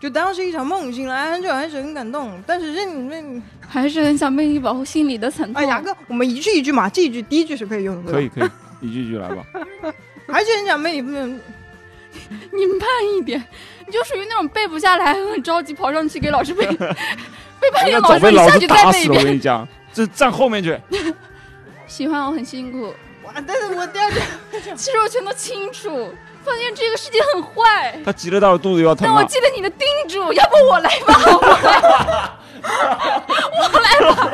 [0.00, 3.40] 就当是一场梦，醒来就还是很感动，但是这里面
[3.72, 5.62] 还是很想被你保护心里的疼痛。
[5.62, 8.50] 哎，牙哥，我们一句一句嘛，这一句第一句是可以用的，可以可以，
[8.86, 9.42] 一句一句来吧。
[10.28, 11.40] 还是很想被你不能，
[12.52, 13.42] 你慢一点，
[13.86, 19.20] 你就属于那种背不下来，很着急跑上去给老师背， 背半天老师你下去再背一遍。
[19.20, 20.78] 我跟你讲，这站后面去。
[21.86, 22.94] 喜欢我很辛苦，
[23.24, 23.32] 哇！
[23.46, 24.20] 但是我第二句，
[24.76, 26.12] 其实我全都清楚。
[26.44, 29.06] 发现这个世界很坏，他急得到肚子要疼。
[29.06, 32.40] 但我记得你的叮嘱，要不我来吧，
[33.52, 34.28] 我来吧。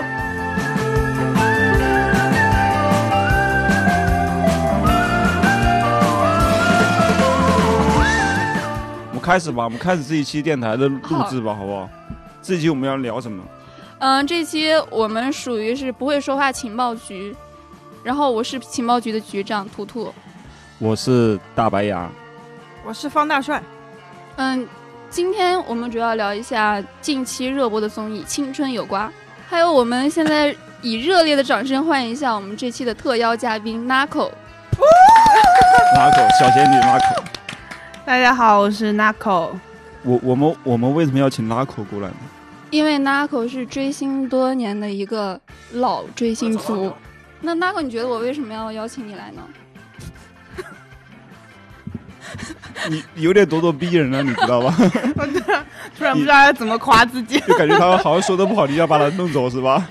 [9.09, 11.89] 我们开始吧，我们开始这一期电台的录制吧，好不好？
[12.43, 13.43] 这一期我们要聊什么？
[13.99, 17.35] 嗯，这期我们属于是不会说话情报局，
[18.05, 20.15] 然后我是情报局的局长图图。
[20.79, 22.09] 我是大白牙，
[22.85, 23.61] 我是方大帅。
[24.37, 24.67] 嗯，
[25.11, 29.07] 今天我们主要聊一下近期热播的综艺《青春有瓜》，
[29.49, 34.31] 还有我们现在以热烈的掌声欢迎一下我们这期的特邀嘉宾 Nako。
[35.97, 37.23] Nako，小仙女 Nako。
[38.05, 39.53] 大家好，我是 Nako。
[40.03, 42.17] 我我们我们为什么要请 Nako 过来呢？
[42.71, 45.41] 因为 Nako 是追星多年的一个
[45.73, 46.93] 老追星族。
[47.41, 49.43] 那 Nako，你觉得我为什么要邀请你来呢？
[52.89, 54.75] 你有点咄咄逼人了，你知道吧？
[55.17, 55.67] 我突然
[55.99, 59.87] 突然不知道要怎么夸自己，就感觉他好像说的不好，你要把他弄走是吧？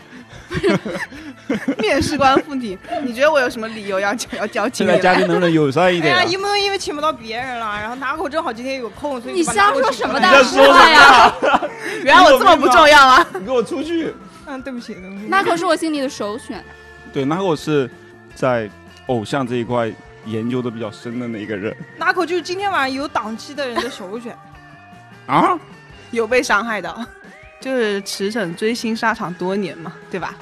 [1.78, 4.86] 面试官附体，你觉得我有什么理由要要交请？
[4.86, 6.16] 现在嘉宾能不能友善一点？
[6.16, 11.34] 哎呀，因为因为请不到别人了，然后拿口正好今天有空，所以你瞎说什么大实话呀？
[12.04, 13.28] 原来我这么不重要啊！
[13.40, 14.14] 你给我出去！
[14.46, 15.26] 嗯，对不起，对不起。
[15.28, 16.64] 那可是我心里的首选。
[17.12, 17.90] 对，那我是
[18.34, 18.70] 在
[19.08, 19.92] 偶像这一块。
[20.28, 24.38] 研究的比较深的那一个人，拿口就是今天晚上有档期的人的首选
[25.26, 25.58] 啊，
[26.12, 27.08] 有被伤害的，
[27.60, 30.36] 就是驰骋追星沙场多年嘛，对吧？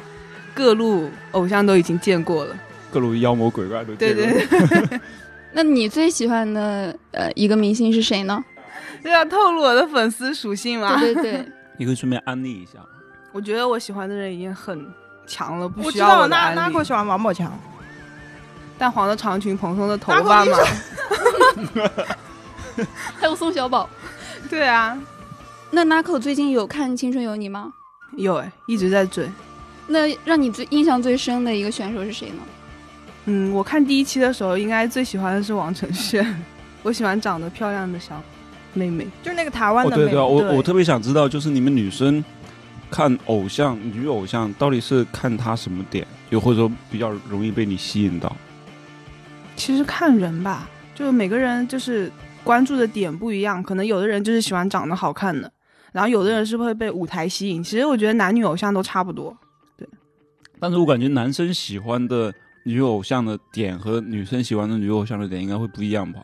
[0.53, 2.57] 各路偶像都已经见过了，
[2.91, 4.23] 各路妖魔鬼怪都见过。
[4.23, 4.99] 对对对。
[5.51, 8.43] 那你最喜欢的呃一个明星是谁呢？
[9.03, 10.99] 这要透露我的粉丝属性吗？
[10.99, 11.45] 对对对。
[11.77, 12.79] 你可以顺便安利一下。
[13.31, 14.85] 我觉得我喜欢的人已经很
[15.27, 16.55] 强了，不需要我安利。
[16.55, 17.51] 那那喜欢王宝强。
[18.77, 20.57] 淡黄的长裙，蓬松的头发吗，
[23.19, 23.89] 还有宋小宝，
[24.49, 24.97] 对啊。
[25.71, 27.73] 那 Nako 最近有看《青春有你》吗？
[28.17, 29.29] 有哎，一直在追。
[29.87, 32.35] 那让你最印象最深的一个选手是谁呢？
[33.25, 36.43] 嗯，我看第一期的时候，应该最喜欢的是王承炫。
[36.83, 38.21] 我喜欢长得漂亮的小
[38.73, 39.95] 妹妹，就是那个台湾的。
[39.95, 42.23] 对对，我我特别想知道，就是你们女生
[42.91, 48.35] 看偶像、女偶像，到底是看她什么点，又或者说比较容易被你吸引到？
[49.55, 52.11] 其实看人吧，就每个人就是
[52.43, 55.51] 关注的点不一样，可能有的人就是喜欢长得好看的，
[55.91, 57.63] 然后有的人是会被舞台吸引。
[57.63, 59.35] 其实我觉得男女偶像都差不多，
[59.77, 59.87] 对。
[60.59, 62.33] 但是我感觉男生喜欢的
[62.63, 66.19] 女偶像的点和女生喜欢的女偶像的点应该会不一样吧？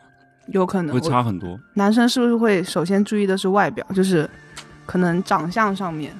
[0.48, 1.58] 有可能会差很多。
[1.74, 4.28] 男生是不是会首先注意的是外表，就是
[4.86, 6.14] 可能长相上面，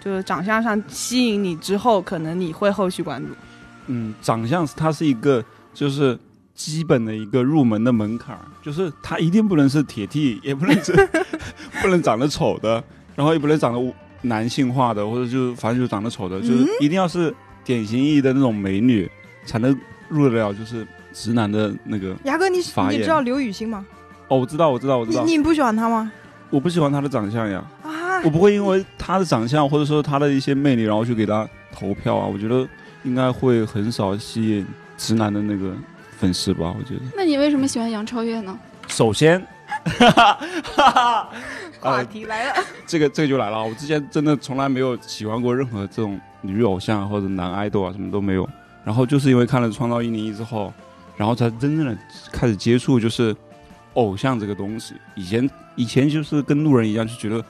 [0.00, 3.28] 就是长相上吸引你之后，可能你会后续关注。
[3.86, 6.18] 嗯，长相它是一个就是。
[6.60, 10.92] 基本的一个入门的门槛，就是他一定不能是铁 T，也不能是
[11.80, 12.84] 不能长得丑的，
[13.16, 17.34] 然后也不能长得男性化的，或者就反正就长得丑的，就是一定要是
[17.64, 19.10] 典型意义的那种美女，
[19.46, 19.74] 才能
[20.10, 22.14] 入得了就是直男的那个。
[22.24, 22.58] 牙哥，你
[22.90, 23.86] 你知道刘雨欣吗？
[24.28, 25.24] 哦，我知道，我知道，我知道。
[25.24, 26.12] 你你不喜欢她吗？
[26.50, 27.64] 我不喜欢她的长相呀。
[27.82, 28.20] 啊！
[28.22, 32.26] 我不会因为她的长相或者说她的一些魅力，然后去给她投票啊。
[32.26, 32.68] 我觉得
[33.02, 34.66] 应该会很少吸引
[34.98, 35.74] 直男的那个。
[36.20, 37.00] 粉丝吧，我觉得。
[37.16, 38.56] 那你为什么喜欢杨超越呢？
[38.88, 39.40] 首先，
[39.84, 40.38] 哈哈
[40.90, 41.28] 哈
[41.80, 42.54] 话题来了，
[42.86, 43.64] 这个这个就来了。
[43.64, 48.46] 我之前真的从来没有喜欢过任何这种女偶像或者男爱豆啊，什么都没有。
[48.84, 50.72] 然后就是因为看了《创造一零一》之后，
[51.16, 51.96] 然后才真正的
[52.30, 53.34] 开始接触就是
[53.94, 54.94] 偶像这个东西。
[55.14, 57.42] 以前以前就是跟路人一样，就觉得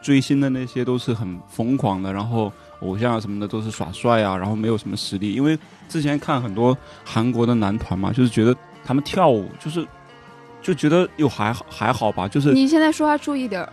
[0.00, 5.58] 追星的那些都是很疯狂的，然后偶像啊什么的都是耍帅啊，然后没有什么实力，因为。
[5.88, 8.52] 之前看很多韩国的男团嘛，就是觉得
[8.84, 9.86] 他们跳舞就是
[10.60, 13.72] 就觉得又还还好吧，就是你现在说话注意点儿，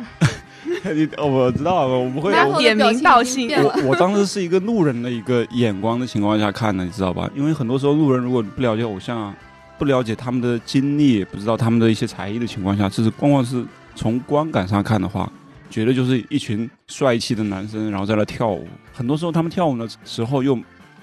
[0.93, 2.31] 你哦，我知道，我不会。
[2.59, 3.87] 点名道姓我。
[3.87, 7.27] 我当时是一个路人的一个眼光的情况下看的，你知道吧？
[7.35, 9.35] 因为很多时候路人如果不了解偶像啊，
[9.79, 13.65] 不了解他们的经历，不知道他们的一些才艺的情况下，就是光光是
[13.95, 15.27] 从观感上看的话，
[15.67, 18.67] 觉得就是一群帅气的男生，然后在那跳舞。
[18.93, 20.55] 很多时候他们跳舞的时候又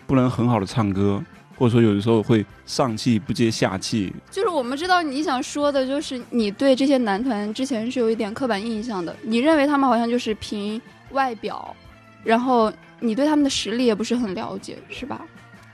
[0.07, 1.21] 不能很好的唱歌，
[1.57, 4.13] 或者说有的时候会上气不接下气。
[4.31, 11.75] 就是我们知道你想说的，就是你对这些男团之前是有一点刻板印象的，你认为他们好像就是凭外表，
[12.23, 15.21] 然后你对他们的实力也不是很了解，是吧？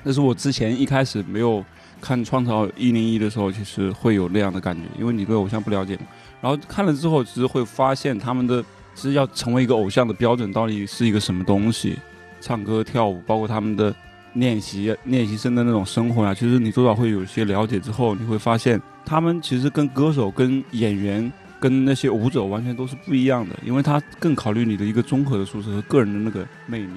[0.03, 1.63] 那是我之前一开始没有
[2.01, 6.07] 看《创造一零一》的时候，其实会有那样的感觉，因为你对偶像不了解嘛。
[6.41, 8.65] 然后看了之后，其实会发现他们的
[8.97, 11.97] 其实要成为一个偶像的标准到底是一个什么东西，
[12.41, 13.95] 唱歌、跳舞，包括他们的
[14.33, 26.89] 练习、练习生的那种生活啊，其实你多少会有一些了解之后，你会发现他们其实跟歌手、跟演员、跟那些舞者完全都是不一样的，因为他更考虑你的一个综合的素质和个人的那个魅力。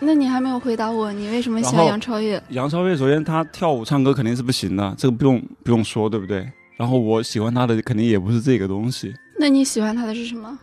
[0.00, 2.40] 那你还没有回答我，你为什么喜欢杨超越？
[2.50, 6.46] 杨超越首先她跳舞唱歌肯定是不行的，这个不用不用说，对不对？
[6.76, 9.12] 然后我喜欢她的肯定也不是这个东西。
[9.40, 10.56] 那你喜欢她的是什么？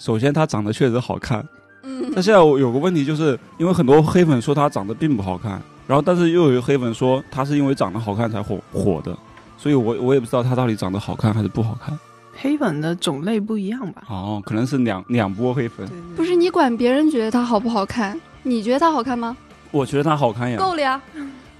[0.00, 1.46] 首先他长得确实好看，
[1.82, 9.14] 嗯那现在我有个问题，就是因为很多黑粉说他长得并不好看，然后但是又有一个黑粉说他是因为长得好看才火火的，
[9.58, 11.96] 所以我我也不知道他到底长得好看还是不好看。
[12.34, 14.02] 黑粉的种类不一样吧？
[14.08, 15.86] 哦，可能是两两波黑粉。
[16.16, 19.36] 不是你管别人觉得他好不好看，你觉得他好看吗？
[19.70, 20.98] 我觉得他好看呀，够了呀。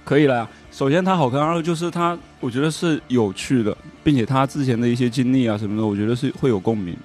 [0.03, 0.49] 可以了呀。
[0.71, 6.97] 首先他好看，二个就是他，我觉得是有趣的，并且他之前的一些经历啊什么的，我觉得是会有共鸣。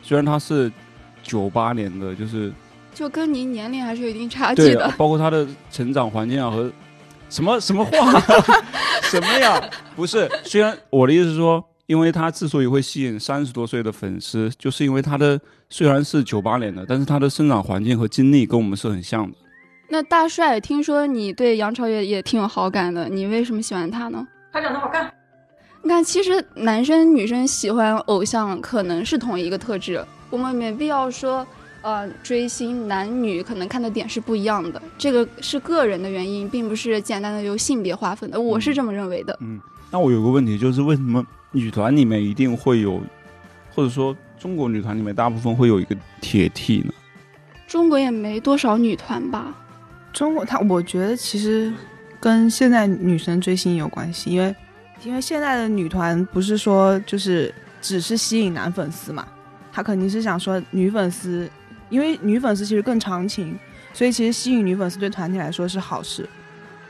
[0.00, 0.70] 虽然他是
[1.24, 2.52] 九八年的，就是
[2.94, 4.88] 就跟您年龄还是有一定差距对，的。
[4.96, 6.70] 包括他的成长环境啊和
[7.28, 8.20] 什么什么话，
[9.10, 9.60] 什么呀？
[9.96, 19.36] 不是，虽然我的意思是说，因为他之所以会吸引三十多岁的粉丝，就是因为他的虽然是九八年的，但是他的生长环境和经历跟我们是很像的。
[19.88, 24.26] 那大帅，听说你对杨超越也挺有好感的，你为什么喜欢他呢？
[24.52, 25.12] 他长得好看，
[25.82, 31.46] 你看，其实男生女生喜欢偶像可能是同一个特质，我们没必要说，
[31.80, 39.38] 呃，追星男女可能看的点是不一样的，这个是个人的原因，并不是简单的由性别划分的，我是这么认为的。
[39.40, 39.60] 嗯，
[39.92, 43.00] 那我有个问题，就是为什么女团里面一定会有，
[43.72, 46.92] 或者说中国女团里面大部分会有一个铁 T 呢？
[47.68, 49.54] 中国也没多少女团吧？
[50.12, 51.72] 中国她，我觉得其实
[52.18, 54.52] 跟现在女生追星有关系，因为
[55.04, 59.24] 因为现在的女团不是说就是只是吸引男粉丝嘛，
[59.74, 61.50] 她肯定是想说女粉丝，
[61.90, 63.58] 因为女粉丝其实更长情，
[63.92, 66.28] 所以其实吸引女粉丝对团体来说是好事。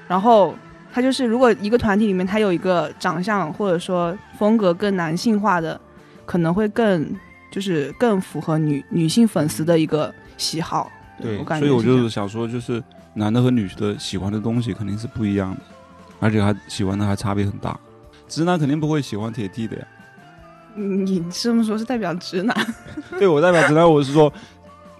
[0.07, 0.55] 然后
[0.93, 5.81] 他就是如果一个团体里面他有一个长相或者说风格更男性化的，
[6.27, 7.11] 可能会更
[7.51, 10.93] 就是更符合女女性粉丝的一个喜好。
[11.23, 12.85] 对我，感觉所以我就是想说，就是
[13.15, 15.61] 男的和女的喜欢的东西肯定是不一样的，
[16.21, 17.81] 而且还喜欢的还差别很大。
[18.29, 19.87] 直男肯定不会喜欢铁弟的呀。
[20.77, 22.75] 嗯你这么说是代表直男。
[23.19, 24.33] 对我代表直男，我是说，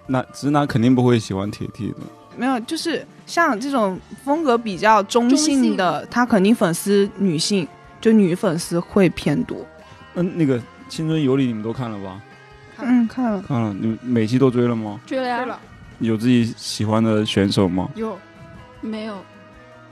[0.07, 1.97] 男直男肯定不会喜欢铁 T 的。
[2.37, 7.67] 没有，就是像这种风格比较中性的，他肯定粉丝女性，
[8.01, 9.57] 就女粉丝会偏多。
[10.15, 12.21] 嗯，那个《青春有你》你们都看了吧？
[12.79, 15.01] 嗯，看了看了，你们每期都追了吗？
[15.07, 15.59] 追了呀？
[16.01, 17.89] 有自己喜欢的选手吗？
[17.95, 18.19] 有
[18.81, 19.17] 没有。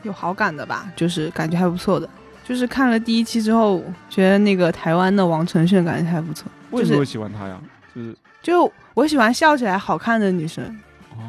[0.03, 2.11] 有好感的吧，就是感觉还不错的。
[2.45, 6.51] 就是看了第一期之后，觉得那个台湾的王承炫感觉还不错。
[6.71, 7.59] 为什么会喜欢他呀？
[7.95, 10.65] 就是就我喜欢笑起来好看的女生，
[11.11, 11.23] 哦，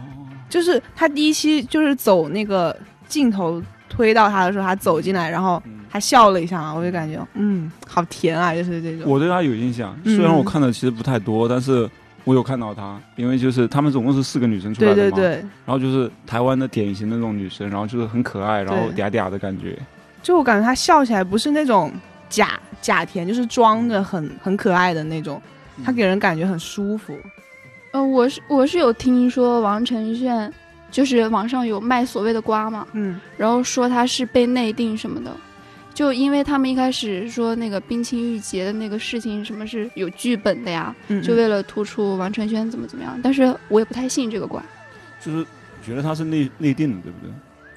[0.49, 2.75] 就是他第一期就是走那个
[3.07, 9.11] 镜头推到他的时候，他走进来，然后嗯他笑了一下嘛，我就感觉嗯，好甜啊，就是这种。
[9.11, 11.87] 我对他有印象，嗯虽然我看的其实不太多，但是
[12.23, 19.77] 我有看到他，因为就是他们总共是四个女生出来的嘛，对对对，然后就是台湾的典型的那种女生，然后就是很可爱，然后嗲嗲的感觉。
[20.23, 21.91] 就我感觉他笑起来不是那种
[22.29, 25.39] 假假甜，就是装着很很可爱的那种，
[25.85, 27.13] 他给人感觉很舒服。
[27.91, 30.51] 呃，我是我是有听说王承炫，
[30.89, 35.31] 就是网上有卖所谓的瓜嘛，嗯，然后说他是被内定什么的，
[35.93, 44.63] 就因为他们一开始说那个冰清玉洁的那个事情，什么是有剧本的呀，嗯就为了突出王承轩怎么怎么样，但是我也不太信这个瓜，
[45.21, 45.45] 就是
[45.85, 47.31] 觉得他是内内定的，对不对？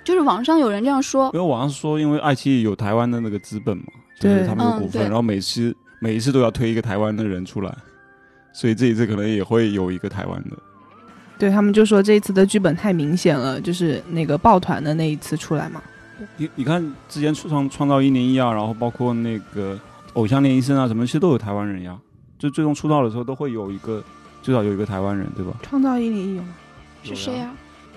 [0.06, 3.84] 就是网上有人这样说因，为网上说，因为爱奇艺有台湾的那个资本嘛，
[4.20, 7.76] 就是他们有股份，嗯然后每次每一次都要推一个台湾的人出来，
[8.52, 10.56] 所以这一次可能也会有一个台湾的。
[11.36, 15.82] 对他们就说这一次的剧本太明显了，就是那个抱团的那一次出来嘛。
[16.36, 19.76] 你你看之前创创造一零一啊，然后包括那个
[20.12, 21.98] 偶像练习生啊什么，其实都有台湾人呀。
[22.38, 24.02] 就最终出道的时候都会有一个，
[24.40, 25.52] 最少有一个台湾人，对吧？
[25.62, 26.54] 创造一零一有吗？
[27.02, 27.50] 是谁呀、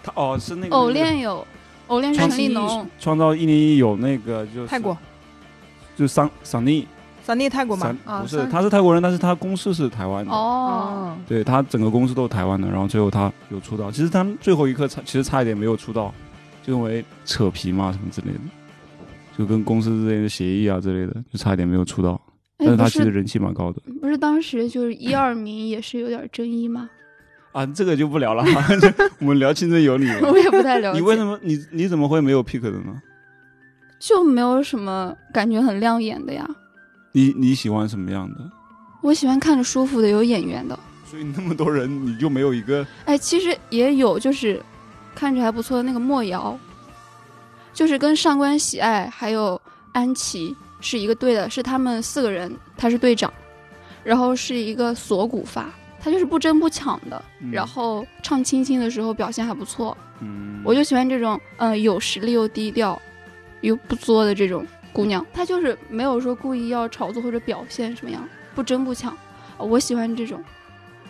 [0.04, 1.46] 他哦，是那个偶练有，
[1.90, 4.98] 偶练是陈立创农，创造一零一有那个就是泰国，
[5.96, 6.88] 就桑桑尼。
[7.22, 10.32] 桑尼泰国嘛，不是他是泰国人，但是他公司是台湾的。
[10.32, 13.92] 哦，对他整个公司都是台湾的，然后最后他有出道。
[13.92, 16.12] 其实他们最后一刻差，其实差一点没有出道，
[16.64, 18.40] 就因为扯皮嘛什么之类的，
[19.38, 22.20] 就跟公司之间的协议啊之类的，就差一点没有出道。
[22.58, 23.80] 但是他其实人气蛮高的。
[24.02, 26.90] 不是当时就是一二名也是有点争议吗？
[27.52, 28.44] 啊，这个就不聊了，
[29.20, 30.30] 我们聊青春有你吧。
[30.30, 31.00] 我也不太了解。
[31.00, 33.02] 你为什么你你怎么会没有 pick 的呢？
[34.00, 36.48] 就没有什么感觉很亮眼的呀？
[37.12, 38.50] 你你喜欢什么样的？
[39.02, 40.78] 我喜欢看着舒服的，有眼缘的。
[41.06, 44.62] 所以那么多人，你就没有一个哎，其实也有，就是
[45.16, 46.56] 看着还不错的那个莫瑶，
[47.74, 49.60] 就是跟上官喜爱还有
[49.92, 53.34] 安琪是一个队的，是他们四个人，他是队长，
[54.04, 55.68] 然后是一个锁骨发，
[56.02, 63.00] 他就是不争不抢的，嗯然后唱《青青》的时候表现还不错，嗯，我就喜欢这种嗯、呃有实力又低调
[63.62, 69.16] 又不作的这种姑娘，她就是没有说故意要炒作或者表现什么样，不争不抢，
[69.58, 70.44] 呃我喜欢这种，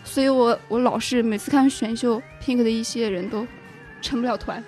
[0.03, 3.45] 所以我我老是每次看选秀 Pink 的一些人都
[4.01, 4.63] 成不了团，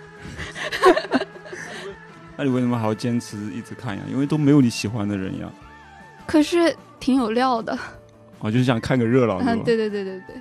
[2.38, 4.04] 那你为什么还要坚持一直看呀？
[4.10, 5.50] 因为都没有你喜欢的人呀。
[6.28, 7.78] 可是挺有料的，
[8.41, 10.36] 我就是想看个热闹，对对对对对。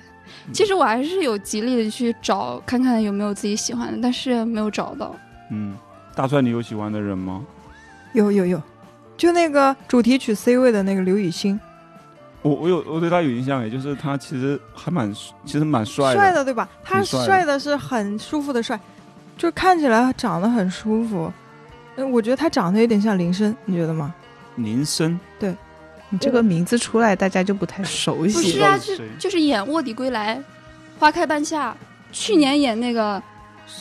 [0.51, 5.15] 其实我还是有极力的去找看看有没有自己喜欢的，但是没有找到。
[5.51, 5.75] 嗯，
[6.15, 7.45] 大帅，你有喜欢的人吗？
[8.13, 8.61] 有有有，
[9.15, 11.59] 就那个主题曲 C 位的那个刘雨欣，
[12.41, 16.15] 我我有我对他有印象，也就是他其实还蛮其实蛮帅的。
[16.15, 16.67] 帅的对吧？
[16.83, 18.79] 他帅的是很舒服的帅，
[19.37, 21.31] 就看起来长得很舒服。
[21.97, 24.13] 嗯，我觉得他长得有点像林深，你觉得吗？
[24.55, 25.19] 林深
[26.11, 28.51] 你这个名字出来，大家就不太熟悉不悉。
[28.51, 30.35] 是啊，就就是演《卧底归来》，
[30.99, 31.71] 《花开半夏》，
[32.11, 33.17] 去年演那个《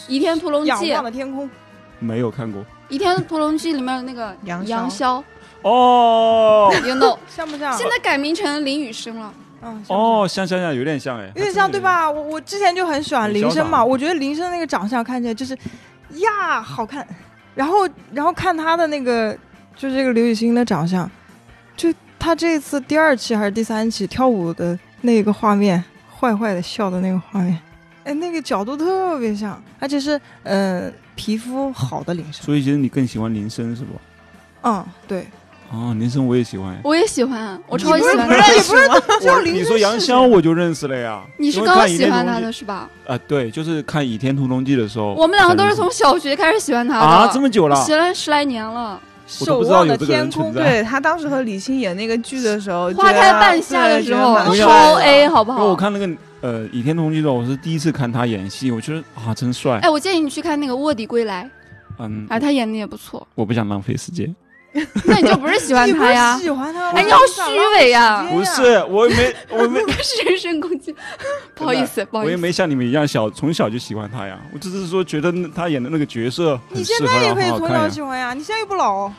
[0.09, 1.51] 倚天屠龙记仰》，望的天空，
[1.99, 5.23] 没有看过《倚天屠龙记》里面的那个 杨杨逍
[5.63, 7.77] 逍哦， you know， 像不像？
[7.77, 9.35] 现在改名成林雨生了。
[9.63, 12.11] 嗯，哦，像像像有点像哎，有点像对吧？
[12.11, 15.55] 我我之前就很喜欢很林深嘛，我觉得林深那个长相看起来就是
[16.15, 17.07] 呀好看，
[17.55, 19.37] 然后然后看他的那个
[19.77, 21.11] 就是这个刘雨欣的长相，
[21.77, 25.83] 就他这次第二期还是第三期跳舞的那个画面，
[26.21, 27.59] 坏坏的笑的那个画面，
[28.05, 33.99] 哎，那个角度特别像，而且是呃皮肤好的林深，所以其实你更喜欢林深是不？
[34.63, 35.27] 嗯，对，
[35.73, 36.81] 哦，林深我也喜欢哎。
[36.85, 38.27] 我也喜欢，我超喜欢他。
[38.27, 41.23] 不是你不是叫 我林深你说杨是逍我就认识了呀。
[41.39, 42.87] 你是刚喜欢他的是吧？
[43.07, 43.19] 啊？
[43.27, 49.01] 对，就是看《倚天屠龙记》的时候，我们两个都是从小学开始喜欢他的啊这么久了，喜欢十来年了。
[49.31, 50.53] 守望的天空。
[50.53, 55.59] 对他当时和李沁演那个剧的时候，花开半夏的时候超 A 好不好？
[55.59, 56.09] 因为我看那个
[56.41, 59.79] 呃《倚天屠龙记》的时候，我是第一次看他演戏，我觉得啊真帅。
[59.83, 61.45] 哎，我建议你去看那个《卧底归来》，
[61.99, 63.27] 嗯，哎，他演的也不错。
[63.35, 64.35] 我不想浪费时间。
[65.05, 66.39] 那你就不是喜欢他呀？
[66.39, 66.91] 喜欢他？
[66.93, 67.43] 哎你好虚
[67.77, 70.95] 伪呀不是，我也没， 我也没，不是人身攻击，
[71.55, 72.29] 不好意思，不好意思。
[72.29, 74.39] 我也没像你们一样小从小就喜欢他呀。
[74.53, 77.89] 我只是说觉得他演的那个角色很你现，在也可以从小。
[77.89, 79.11] 喜欢呀，你现在又不老。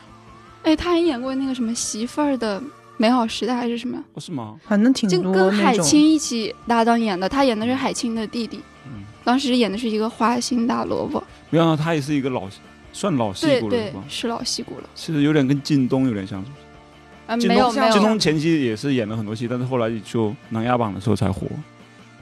[0.62, 2.62] 哎，他还演过那个什么媳妇儿的
[2.96, 3.98] 美好时代还是什么？
[4.14, 4.54] 哦，是吗？
[4.66, 5.76] 反正挺就跟海。
[5.78, 11.22] 清一起搭档演的，他演的是海清的弟弟，嗯，当时演的是一个花心大萝卜。
[11.50, 12.44] 没想到他也是一个老，
[12.92, 14.04] 算老戏骨了是吧，？
[14.08, 14.88] 是老戏骨了。
[14.94, 16.62] 其实有点跟靳东有点像，是不是？
[17.26, 21.46] 呃，靳东没有没有靳东，前期也是演了很多戏，但是后来就《琅琊榜》的时候才火。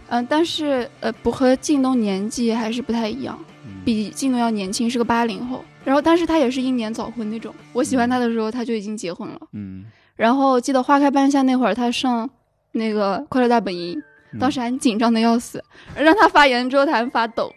[0.08, 5.64] 嗯，但是呃，不和靳东年纪还是不太一样，嗯比靳东要年轻，是个八零后。
[5.84, 7.54] 然后，但是他也是英年早婚那种。
[7.72, 9.40] 我喜欢他的时候，他就已经结婚了。
[9.52, 12.28] 嗯，然后记得花开半夏那会儿，他上
[12.72, 13.96] 那个《快乐大本营》，
[14.32, 15.64] 嗯当时还紧张的要死，
[15.96, 17.50] 让他发言之后他还发抖。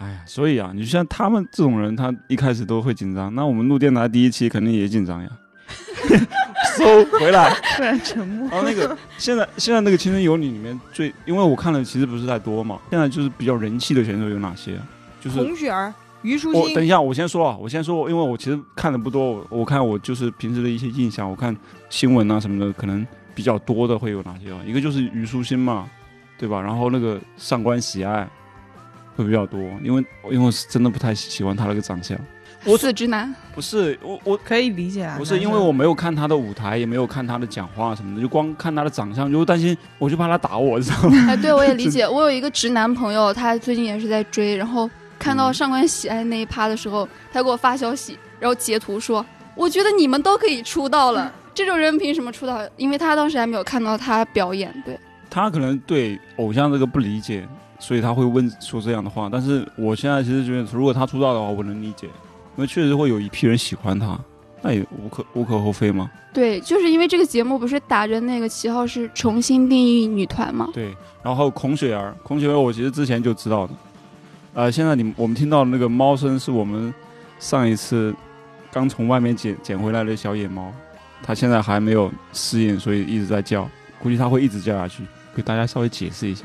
[0.00, 3.34] 哎呀，所以啊，你像他们这种人，他一开始都会紧张。
[3.34, 5.28] 那我们录电台第一期肯定也紧张呀。
[6.76, 7.54] 收回来。
[7.76, 8.48] 突然沉默。
[8.48, 14.82] 然后那个现在现在那个《青春有你》里面最，因为我看的其实不是太多嘛，现在就是比较人气的选手有哪些啊？
[15.20, 15.92] 就是红雪儿、
[16.22, 21.54] 虞书欣我等一，下，我先说啊，我先说，因为我其实看的不多，我我看我就是平时的一些印象，我看
[21.90, 24.58] 新闻啊什么的，可能比较多的会有哪些啊？
[24.66, 25.86] 一个就是虞书欣嘛，
[26.38, 26.60] 对吧？
[26.60, 28.26] 然后那个上官喜爱
[29.16, 32.18] 会比较多，因为因为我是真的不太喜欢他那个长相。
[32.66, 41.26] 我是直男，不是我我可以理解啊，不是因为我没有看他的舞台，也没有看他的讲话什么的，就光看他的长相，就担心，我就怕他打我，知道吗？
[41.26, 42.04] 哎，对我也理解。
[42.08, 49.24] 我有一个直男朋友，他最近也是在追，然后看到嗯上官喜爱那一趴的时候，他给我发消息，然后截图说
[49.56, 52.60] ：“我觉得你们都可以出道了，这种人凭什么出道？
[52.76, 55.00] 因为他当时还没有看到他表演，对，
[55.30, 57.48] 他可能对偶像这个不理解，
[57.80, 59.28] 所以他会问说这样的话。
[59.32, 62.06] 但是我现在其实觉得，如果他出道的话，我能理解，
[62.56, 64.16] 因为确实会有一批人喜欢他，
[64.62, 66.08] 那也无可无可厚非嘛。
[66.32, 70.68] 对，就是因为这个节目不是打着那个旗号是重新定义女团嘛？
[70.72, 70.94] 对，
[71.24, 73.72] 然后孔雪儿，孔雪儿我其实之前就知道的。
[74.54, 76.94] 呃，现在你我们听到的那个猫声是我们
[77.40, 78.14] 上一次
[78.70, 80.72] 刚从外面捡捡回来的小野猫，
[81.22, 83.68] 它现在还没有适应，所以一直在叫，
[84.00, 85.02] 估计它会一直叫下去。
[85.34, 86.44] 给大家稍微解释一下。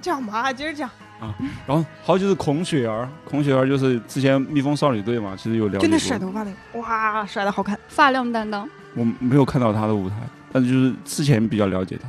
[0.00, 0.88] 讲吧，接着讲。
[1.20, 1.32] 啊
[1.66, 5.98] 然后还有就是孔雪儿，孔雪儿就是之前蜜蜂少女队嘛，其实有了解真的。
[5.98, 7.78] 甩头发那个，哇，甩的好看。
[7.88, 10.16] 发量担当，我没有看到她的舞台，
[10.52, 12.08] 但是就是之前比较了解她，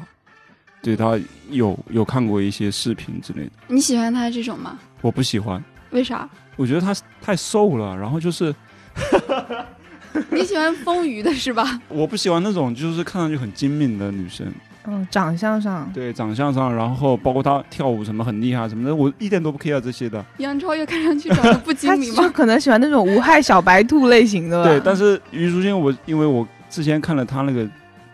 [0.81, 1.17] 对她
[1.49, 3.51] 有有看过一些视频之类的。
[3.67, 4.77] 你喜欢她这种吗？
[5.01, 6.27] 我不喜欢，为啥？
[6.57, 8.53] 我觉得她太瘦了，然后就是
[10.31, 11.79] 你喜欢丰腴的是吧？
[11.87, 14.51] 我不喜欢那种就是看上去很精明的女生，
[14.87, 20.23] 嗯，长相上，对长相上，然后包括他跳舞什么很厉害什么的，我一点都不 care 这些的。
[20.37, 22.23] 杨超越看上去长得不精 他明吗？
[22.23, 24.69] 就可能喜欢那种无害小白兔类型的吧。
[24.69, 27.67] 对，但是虞书欣，我因为我之前看了她那个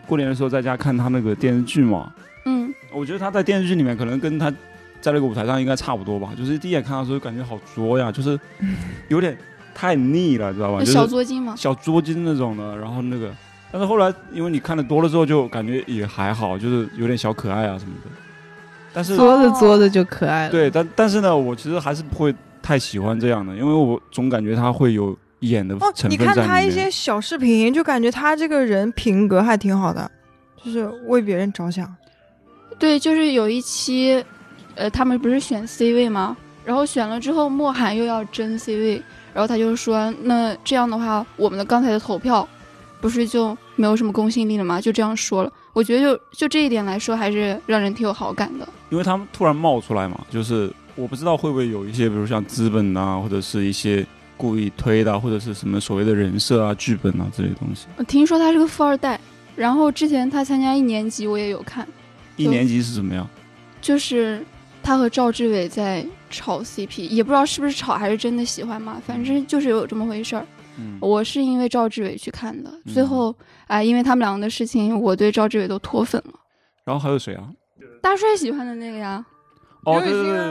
[0.06, 2.12] 过年的时候在家看她那个电视剧嘛，
[2.46, 4.50] 嗯，我觉得她在电视剧里面可能跟她
[5.00, 8.38] 在那个舞台上应该差不多吧，就是第一眼看到的时候感觉好作呀，就是
[9.08, 9.36] 有点
[9.74, 10.80] 太腻了，知道吧？
[10.80, 11.54] 就是小作精嘛。
[11.56, 13.30] 小作精那种的，然后那个，
[13.72, 18.10] 但是后来因为你看的多了之后，就感觉也还好，就是有点小可爱啊什么的。
[18.92, 20.50] 但是作着作着就可爱了。
[20.50, 26.48] 对，但但是呢，我其实还是不会太喜欢这样的，因为我总感觉他会有演的哦，成你看分在里面。
[26.48, 30.10] 他一些小视频，就感觉他这个人品格还挺好的，
[30.62, 31.90] 就是为别人着想。
[32.78, 34.22] 对，就是有一期，
[34.74, 36.36] 呃，他们不是选 C 位吗？
[36.64, 39.02] 然后选了之后，莫寒又要争 C 位，
[39.32, 42.46] 然后他就说，那这样的话，我们的刚才的投票，
[43.00, 44.80] 不是就没有什么公信力了嘛？
[44.80, 45.52] 就这样说了。
[45.72, 48.68] 我觉得就就这一点来说，还是让人挺有好感的。
[48.90, 57.86] 因为他们突然冒出来嘛，就是我不知道会不会有一些，比如像资本啊，或者是一些故意推的啊，或者是什么所谓的人设啊、剧本啊这类的东西。
[57.96, 59.18] 我听说他是个富二代，
[59.56, 61.88] 然后之前他参加一年级，我也有看，
[62.36, 63.26] 一年级是怎么样？
[63.80, 64.44] 就是
[64.82, 70.46] 他和赵志伟在炒 CP，也不知道是不是炒还是真的喜欢嘛，反正就是有这么回事儿。
[70.78, 72.92] 嗯，我是因为赵志伟去看的，嗯。
[72.92, 73.34] 最后
[73.66, 76.34] 啊、因为他们两个的事情，我对赵志伟都脱粉了。
[76.84, 77.48] 然后还有谁啊？
[78.02, 79.24] 大帅喜欢的那个呀，
[79.84, 80.00] 哦，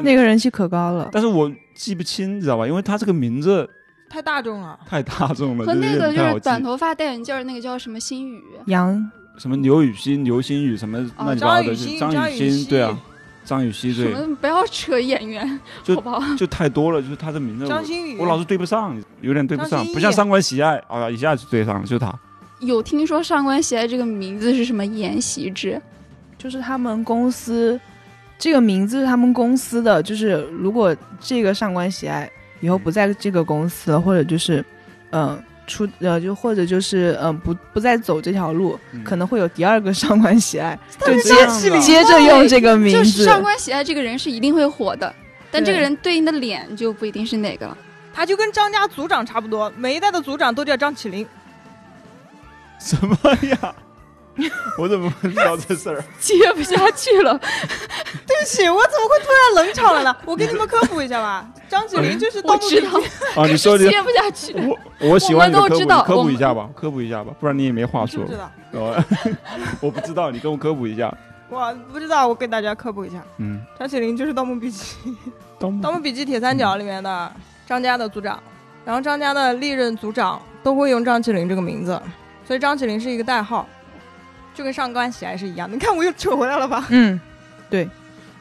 [0.03, 1.09] 那个人气可高了。
[1.11, 2.65] 但是我记不清，你知道吧？
[2.65, 3.69] 因为他这个名字
[4.09, 9.11] 太大众了，太大众了，和那个就是短头发戴眼镜儿那个叫什么心宇，杨。
[9.37, 12.91] 什么刘雨欣、刘星宇什么哦乱七八糟的，张雨欣张雨欣，对啊。
[12.91, 13.10] 绮，
[13.43, 16.35] 张雨绮什对，么不要扯演员，就好不好？
[16.35, 22.13] 就太多了，就是他的名字我张馨予，我老是对不上，有点对不上，不像上官喜爱啊，一下就对上了，就是他。
[22.59, 25.81] 有听说上官喜爱这个名字是什么沿袭制？
[26.37, 27.79] 就是他们公司
[28.37, 34.63] 这个名字是他们公司的，就是如果这个上官喜爱以后不在这个公司了，或者就是
[35.11, 43.23] 嗯、呃出呃就或者就是嗯、呃不不再走这条路，嗯可能会有第二个上官喜爱， 就这接接着用这个名字就是。
[43.23, 45.13] 上官喜爱这个人是一定会火的，
[45.49, 47.77] 但这个人对应的脸就不一定是哪个了。
[48.13, 51.25] 他就跟张家族长差不多，每一代的族长都叫张起灵。
[52.77, 53.17] 什么
[53.49, 53.73] 呀？
[54.77, 56.03] 我怎么不知道这事儿？
[56.19, 57.37] 接不下去了，
[58.27, 60.15] 对不起，我怎么会突然冷场了呢？
[60.25, 62.85] 我给你们科普一下吧，张起灵就是《盗墓笔记。
[63.35, 64.53] 啊，你说你接不下去。
[64.53, 64.77] 我
[65.09, 66.03] 我喜欢你的科普，我知道。
[66.03, 68.23] 科普一下吧，科普一下吧，不然你也没话说。
[69.81, 71.13] 我不知道，你跟我科普一下。
[71.49, 74.95] 我不知道，我给大家科普一下，嗯，张起灵就是《盗墓笔记》
[75.59, 77.31] 盗墓《盗墓笔记》铁三角里面的
[77.67, 78.41] 张家的组长，
[78.85, 82.01] 然后张家的历任组长都会用张起灵这个名字，
[82.47, 83.67] 所以张起灵是一个代号，
[84.53, 85.75] 就跟上官喜爱是一样的。
[85.75, 86.85] 你看我又扯回来了吧？
[86.89, 87.19] 嗯，
[87.69, 87.87] 对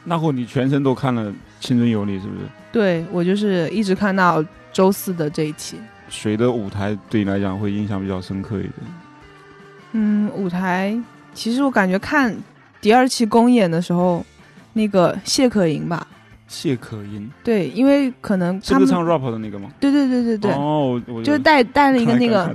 [0.03, 2.41] 那会你全程都看了《青春有你》是不是？
[2.71, 4.43] 对我就是一直看到
[4.73, 5.77] 周四的这一期。
[6.09, 8.73] 谁的舞台对你来讲会印象比较深刻一点？
[9.93, 10.97] 嗯，舞台
[11.33, 12.35] 其实我感觉看
[12.81, 14.25] 第二期公演的时候，
[14.73, 16.05] 那个谢可寅吧，
[16.47, 19.69] 谢可寅对，因为可能他们是个唱 rap 的那个吗？
[19.79, 22.53] 对对对对对，哦，我我就是戴戴了一个那个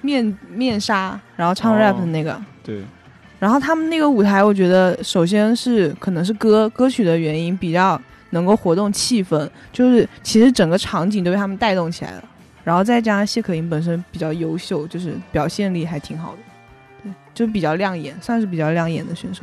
[0.00, 2.38] 面面纱，然后唱哦 rap 的那个。
[2.62, 2.82] 对，
[3.38, 12.24] 然后他们那个舞台，我觉得首先是可能是歌歌曲的原因比较能够活动气氛，就是其实整个场景都被他们带动起来了。
[12.64, 16.38] 然后再加上谢可寅本身比较优秀，就是表现力还挺好的，
[17.02, 19.42] 对，就比较亮眼，算是比较亮眼的选手。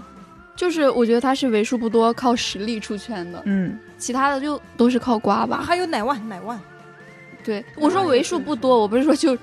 [0.55, 5.61] 就是我觉得他是为数不多靠实力出圈的，嗯，其他的就都是靠刮啊，吧。
[5.65, 6.59] 还有奶万，奶万，
[7.43, 9.35] 对，我说为数不多，我不是说就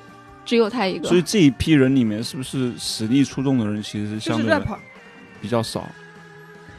[0.45, 1.17] 只有他一个所。
[1.17, 4.61] 以这一批人里面，是不是实力出众的人其实是相对
[5.41, 5.89] 比较少？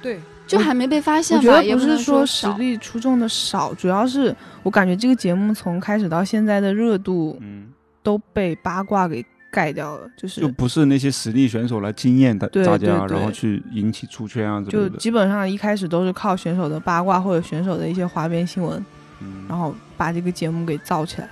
[0.01, 1.57] 对，就还没被发现吧？
[1.57, 2.47] 我觉得不是说实。
[2.53, 7.71] 力出众的少，主要是我感觉这个节目从开始到现在的热度嗯，
[8.01, 14.97] 都被八卦给盖掉了，就是就不是那些实力选手来惊艳大对大家，对对然后去引起出圈啊之就类的。
[14.97, 18.83] 基本上一开始都是靠选手的八卦或者选手的一些花边新闻，
[19.21, 21.29] 嗯，然后把这个节目给造起来。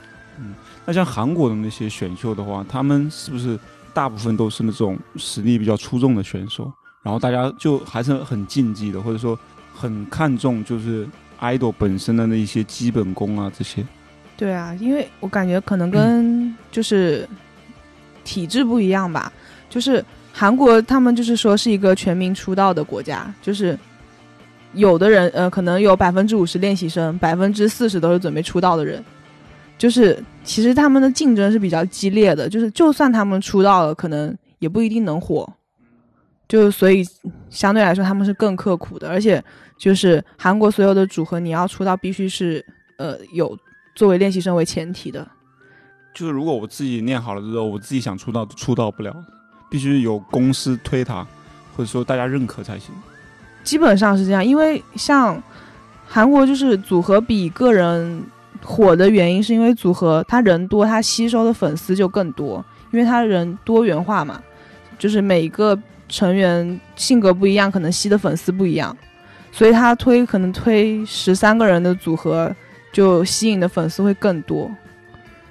[0.85, 3.57] 那像韩国的那些选秀的话，他们是不是
[3.93, 6.71] 大部分都是那种实力比较出众的选手？
[7.03, 9.37] 然后大家就还是很竞技的，或者说
[9.73, 11.07] 很看重就是
[11.39, 13.83] idol 本身的那一些基本功啊这些。
[14.37, 17.27] 对啊，因为我感觉可能跟就是
[18.23, 19.31] 体制不一样吧，
[19.69, 23.77] 就是韩国他们就是说是一个全民出道的国家，就是
[24.73, 29.03] 有的人呃可能有百分之五十练习生，百分之四十都是准备出道的人，
[29.81, 35.51] 就是其实他们的竞争是比较激烈的，就是就算他们出道了，可能也不一定能火，
[36.47, 37.03] 就所以
[37.49, 39.43] 相对来说他们是更刻苦的，而且
[39.79, 42.63] 就是韩国所有的组合你要出道必须是
[42.99, 43.57] 呃有
[43.95, 45.27] 作为练习生为前提的。
[46.13, 49.15] 就是如果我自己练好了之后，我自己想出道出道不了，
[49.71, 51.25] 必须有公司推他，
[51.75, 52.93] 或者说大家认可才行。
[53.63, 55.41] 基本上是这样，因为像
[56.07, 58.23] 韩国就是组合比个人
[58.63, 64.41] 火的原因，是因为组合他人多，他吸收的粉丝就更多，因为他人多元化嘛，
[64.97, 68.95] 就是每个成员性格不一样，可能吸的粉丝不一样，
[69.51, 72.55] 所以他推可能推十三个人的组合，
[72.91, 74.69] 就吸引的粉丝会更多，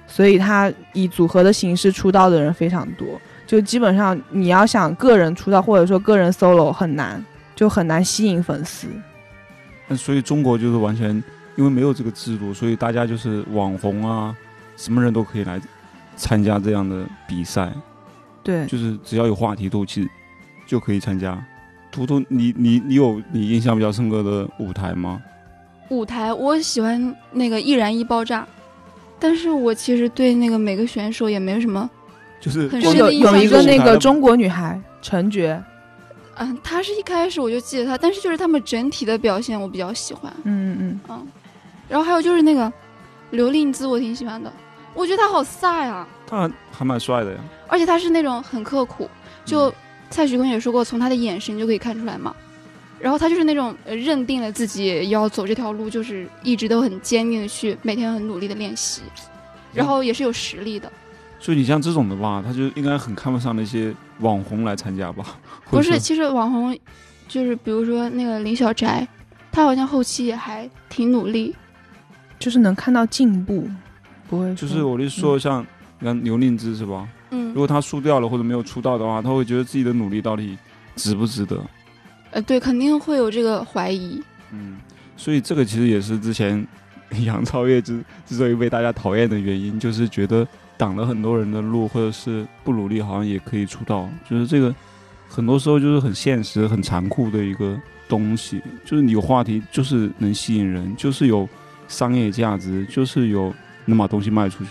[0.07, 7.23] 所以他以组合的形式出道的人非常多，就基本上你要想个人出道或者说个人 solo 很难。
[7.53, 8.87] 就很难吸引粉丝。
[9.87, 11.21] 那所以中国就是完全
[11.55, 14.35] 因为没有这个制度，所以大家就是网红啊，
[14.77, 15.59] 什么人都可以来
[16.15, 17.71] 参加这样的比赛，
[18.43, 20.09] 对，就是只要有话题度，其实
[20.65, 21.43] 就可以参加。
[21.91, 25.21] 图图，你你你有你印象比较深刻的舞台吗？
[25.89, 28.47] 舞台我喜欢那个易燃易爆炸，
[29.19, 31.89] 但是我其实对那个每个选手也没有什么，
[32.39, 35.61] 就是很光有深的印象有一个那个中国女孩陈珏，
[36.35, 41.27] 嗯，她是一开始我就记得她，但是就是他们整体的表现我比较喜欢，嗯嗯，嗯，
[41.91, 42.71] 然后还有就是那个
[43.31, 44.49] 刘令姿，我挺喜欢的，
[44.93, 47.39] 我觉得他好飒呀，他还蛮帅的呀。
[47.67, 49.09] 而且他是那种很刻苦，
[49.43, 49.73] 就
[50.09, 52.33] 蔡徐坤也说过，从他的眼神就可以看出来嘛。
[52.97, 59.01] 然后他就是那种呃认定了自己要走这条路，就是一直都很坚定的去每天很努力的练习，
[59.73, 60.89] 然后也是有实力的。
[61.39, 65.25] 所以你像这种的吧，他就应该很看不上那些网红来参加吧？
[65.69, 66.77] 不是，其实网红
[67.27, 69.05] 就是比如说那个林小宅，
[69.51, 71.53] 他好像后期也还挺努力。
[72.41, 73.69] 就是能看到进步，
[74.27, 75.65] 不会就是我就说像
[75.99, 77.07] 你看刘令姿是吧？
[77.29, 80.57] 嗯如，果他输掉了或者没有出道的话，他会觉得自己的努力到底
[80.95, 81.61] 值不值得？
[82.31, 84.21] 呃，对，肯定会有这个怀疑。
[84.51, 84.77] 嗯，
[85.15, 86.65] 所以这个其实也是之前
[87.23, 94.73] 杨超越之之所以被大家讨厌的原因，就是觉得挡了很多人的路，或者是不努力好像也可以出道，就是这个
[95.29, 101.47] 很多时候就是很现实、很残酷的一个东西，就是你有话题就是能吸引人，就是有
[101.91, 103.53] 商业价值，就是有
[103.85, 104.69] 能把东西卖出去，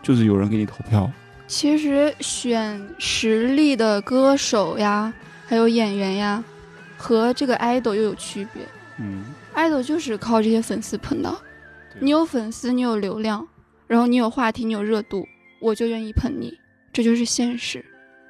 [0.00, 1.10] 就是有人给你投票。
[1.48, 5.12] 其实选实力的歌手呀，
[5.44, 6.42] 还有演员呀，
[6.96, 8.62] 和这个 idol 又有区别。
[8.98, 11.36] 嗯，idol 就是靠这些粉丝捧的，
[11.98, 13.46] 你有粉丝，你有流量，
[13.88, 15.26] 然后你有话题，你有热度，
[15.60, 16.56] 我就愿意捧你，
[16.92, 17.84] 这就是现实。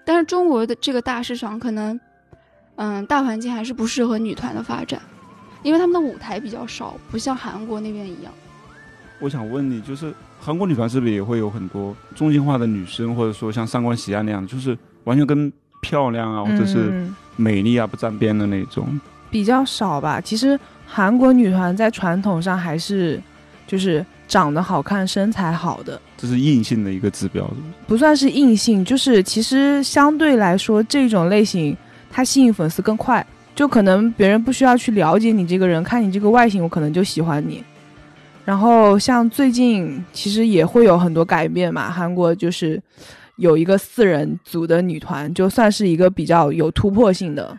[0.04, 2.00] 但是中国的这个大市场可能，
[2.76, 5.00] 嗯，大环境还是不适合女团的发展，
[5.62, 8.32] 因为他们的舞台比较少，不像韩国那边一样。
[9.20, 19.00] 我想问你，就是韩国女团是不是也会有很多中性化的女生，或者说像上官喜爱那样，就是完全跟漂亮啊，或者是嗯美丽啊不沾边的那种？
[19.30, 20.20] 比较少吧。
[20.20, 23.22] 其实韩国女团在传统上还是
[23.66, 27.62] 就是长得好看、身材好的，这是硬性的一个指标，是不是？
[27.86, 31.76] 不算是硬性，就是其实相对来说这种类型
[32.10, 37.62] 它吸引粉丝更快，就可能别人不需要去了解你这个人，看你这个外形，我可能就喜欢你。
[38.44, 42.82] 然后像最近其实也会有很多改变嘛，韩国就是
[43.36, 47.56] 有一个四人组的女团，就算是一个比较有突破性的，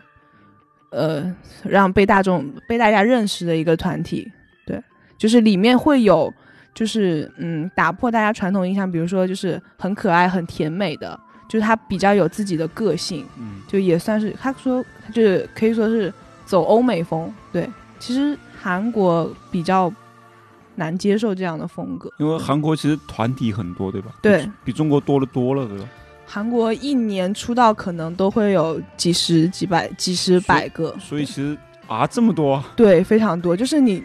[0.90, 4.30] 呃，让被大众被大家认识的一个团体。
[4.66, 4.78] 对，
[5.16, 6.30] 就是里面会有，
[6.74, 16.12] 就是嗯，打破大家传统印象，比如说就是很可爱、很甜美的，就是他比较有自己的个性，嗯，就也算是他说就是可以说是
[16.44, 17.32] 走欧美风。
[17.52, 19.92] 对，其实韩国比较
[20.74, 22.10] 难接受这样的风格。
[22.18, 24.10] 因为韩国其实团体很多，对吧？
[24.22, 25.84] 对比，比中国多了多了，对吧？
[26.26, 30.94] 韩国一年出道可能都会有几十、几百、几十、百个。
[30.98, 34.02] 所以其实啊，这么多，对，非常多，就是你，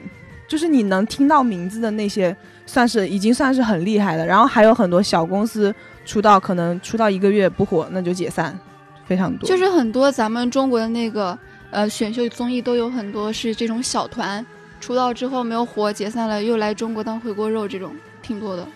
[0.47, 4.25] 就是你能听到名字的那些，算是已经算是很厉害的。
[4.25, 5.73] 然后还有很多小公司
[6.10, 8.58] 出道，可能出道一个月不火，那就解散，
[9.06, 9.48] 非常多。
[9.48, 11.38] 就是很多咱们中国的那个
[11.69, 14.43] 呃选秀综艺都有很多是这种小团
[14.80, 17.93] 出道之后没有火解散了，又来中国当回锅肉，这种
[18.24, 18.67] 挺多的。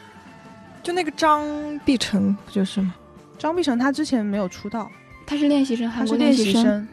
[0.83, 1.43] 就那个张
[1.79, 2.93] 碧晨不就是吗？
[3.39, 4.87] 张碧晨他之前没有出道，
[5.25, 6.87] 他是练习生，韩国他是练习习生。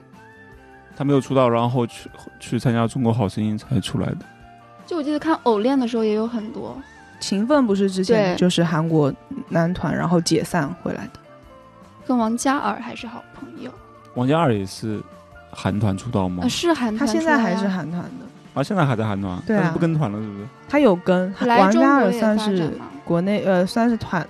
[0.96, 4.18] 他没有出道，然后去去参加《中国好声音》才出来的。
[4.86, 6.80] 就我记得看偶练的时候也有很多，
[7.20, 9.12] 勤奋不是之前就是韩国
[9.48, 11.20] 男团，然后解散回来的。
[12.06, 13.70] 跟王嘉尔还是好朋友。
[14.14, 15.00] 王嘉尔也是
[15.52, 16.48] 韩团出道吗呃，？
[16.48, 20.46] 是韩团出来啊现在还是韩团的，啊，现在还在韩团，对啊但是不跟团了，是不是？
[20.68, 22.72] 他有跟王嘉尔算是。
[23.02, 24.24] 国内呃算是团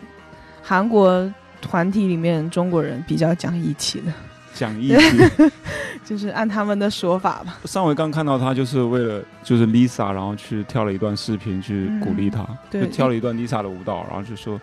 [0.62, 4.12] 韩国团体里面中国人比较讲义气的，
[4.60, 5.50] 讲义气。
[6.04, 7.58] 就是按他们的说法吧。
[7.64, 14.60] 上回刚看到他，就是为了就是 Lisa，然后去跳了一段视频去鼓励她，对就跳了一段 Lisa 的舞蹈，然后就说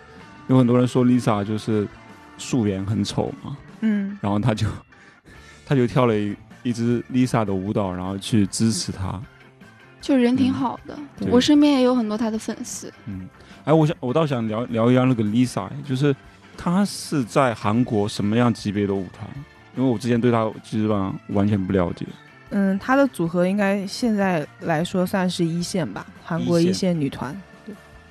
[0.48, 1.86] 有很多人说 Lisa 就是
[2.36, 4.66] 素颜很丑嘛，嗯，然后他就
[5.66, 9.20] 他就跳了一一支 Lisa 的舞蹈，然后去支持她。
[10.00, 12.92] 就人挺嗯好的，对我身边也有很多他的粉丝。
[13.06, 13.28] 嗯，
[13.64, 16.14] 哎，我想我倒想聊聊一下那个 Lisa，就是
[16.56, 19.28] 他是在韩国什么样级别的舞团？
[19.76, 22.06] 因为我之前对他基本上完全不了解。
[22.50, 27.38] 嗯，他的组合应该现在来说算是一线吧，韩国一线女团。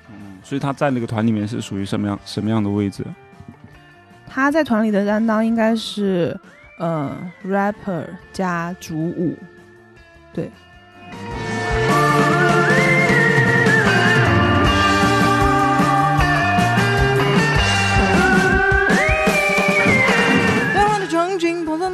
[0.10, 3.04] 嗯，所以他在那个团里面是属于什么样什么样的位置？
[4.28, 6.40] 他在团里的担当应该是，
[6.78, 7.16] 呃
[7.46, 9.36] ，rapper 加主舞。
[10.34, 10.46] 淡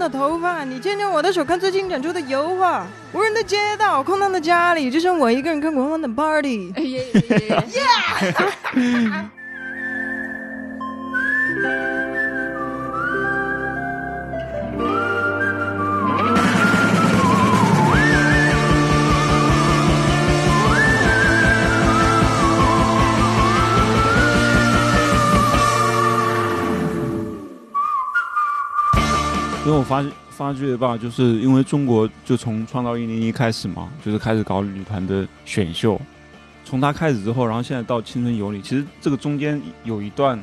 [0.03, 2.85] 的头发，你牵着我的手，看最近展出的油画。
[3.13, 6.73] 无人的街道，空荡的家里，只剩我一个人看狂欢的 party。
[29.65, 35.99] 因为我发发觉吧，就是因为中国就从创造一零一开始嘛，就是开始搞女团的选秀，
[36.65, 40.37] 从它开始之后，然后现在到青春有你，其实这个中间有一段，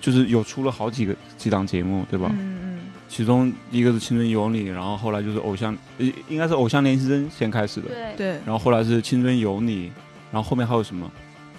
[0.00, 2.30] 就是有出了好几个几档节目，对吧？
[2.38, 2.78] 嗯嗯，
[3.08, 8.28] 其中一个是青春有你，然后后来就是偶像，呃应该是偶像练习生先开始的，对，对。
[8.44, 9.90] 然后后来是青春有你，
[10.30, 11.10] 然后后面还有什么？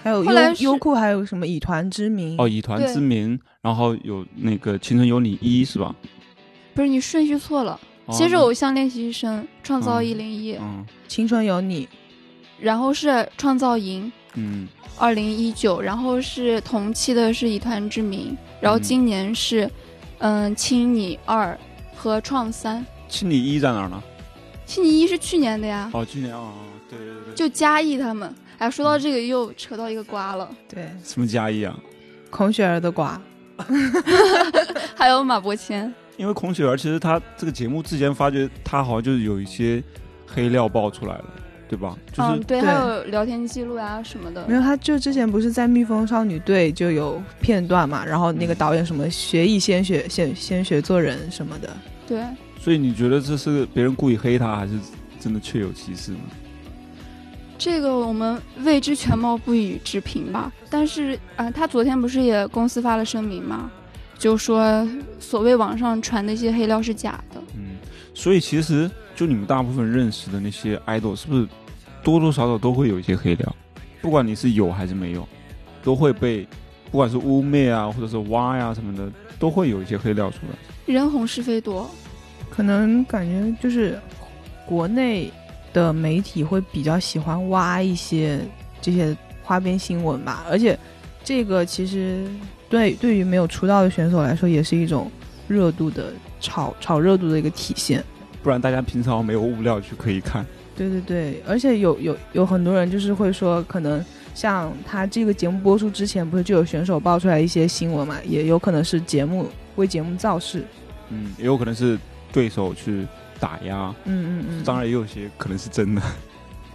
[0.02, 2.38] 还有后来优优酷，还有什么以团之名？
[2.38, 5.94] 哦，以团之名，然后有那个青春有你一是吧？
[6.78, 10.86] 不是你顺序错了，哦先是偶像练习生，创造嗯一零一，嗯。
[11.08, 11.90] 青春有你。
[12.60, 14.68] 然后是创造营嗯。
[15.00, 19.68] 二零一九，然后是同期的是以团之名，然后嗯今年是
[20.20, 21.58] 嗯青你二
[21.96, 24.00] 和创三，青你一在哪儿呢？
[24.68, 26.54] 青你一是去年的呀，哦，去年啊，
[26.92, 28.32] 对对对，就嘉义他们。
[28.60, 31.76] 哎，说到这个又扯到一个瓜了，对，什么嘉义啊？
[32.30, 33.20] 孔雪儿的瓜。
[34.96, 39.82] 还有马伯骞，因为孔雪儿其实她这个节目之前发觉她好像就是有一些
[40.26, 41.26] 黑料爆出来了，
[41.70, 41.96] 对吧？
[42.12, 44.56] 就是、嗯，对，还有聊天记录啊什么的没。
[44.56, 51.70] 有，他就之前不是在蜜蜂少女队就有片段嘛，然后那个导演什么学艺先学先先学做人什么的，
[52.08, 52.24] 对，
[52.60, 54.74] 所以你觉得这是别人故意黑她，还是
[55.20, 56.20] 真的确有其事呢？
[57.60, 60.52] 这个我们未知全貌，不予置评吧。
[60.70, 63.72] 但是啊、他昨天不是也公司发了声明吗？
[64.18, 64.88] 就说
[65.20, 67.42] 所谓网上传的一些黑料是假的。
[67.56, 67.78] 嗯，
[68.14, 71.48] 所以其实就你们大部分认识的那些 idol，是不是
[72.04, 73.56] 多多少少都会有一些黑料？
[74.02, 75.28] 不管你是有还是没有，
[75.84, 76.48] 都会被
[76.92, 80.94] 不管是污蔑啊，或者是挖呀、什么的，都会有一些黑料出来。
[80.94, 81.90] 人红是非多，
[82.50, 84.00] 可能感觉就是
[84.66, 85.32] 国内
[85.74, 88.40] 的媒体会比较喜欢挖一些
[88.80, 90.78] 这些花边新闻吧，而且
[91.28, 92.26] 这个其实
[92.70, 95.12] 对对于没有出道的选手来说，也是一种
[95.46, 98.02] 热度的炒炒热度的一个体现。
[98.42, 100.46] 不然大家平常没有物料去可以看。
[100.74, 104.02] 对对对，而且有有有很多人就是会说，可能
[104.34, 110.64] 像他这个节目播出之前，不是就有选手爆出来一些新闻嘛，也有可能是节目为节目造势。
[111.10, 112.00] 嗯，也有可能是
[112.32, 113.06] 对手去
[113.38, 116.02] 打压，嗯嗯嗯，当然也有些可能是真的。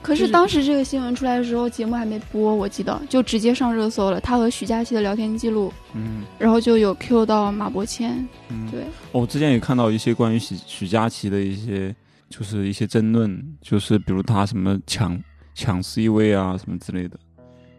[0.03, 4.21] 可是是当时这个新闻出来的时候，节目还没播，我记得就直接上热搜了。
[4.21, 8.11] 他和许佳琪的聊天记录，嗯然后就有 Q 到马伯骞。
[8.49, 11.95] 嗯，对，我之前也看到一些关于许许佳琪的一些
[12.29, 15.19] 就是一些争论，就是比如他什么抢
[15.55, 17.17] 抢 C 位啊什么之类的，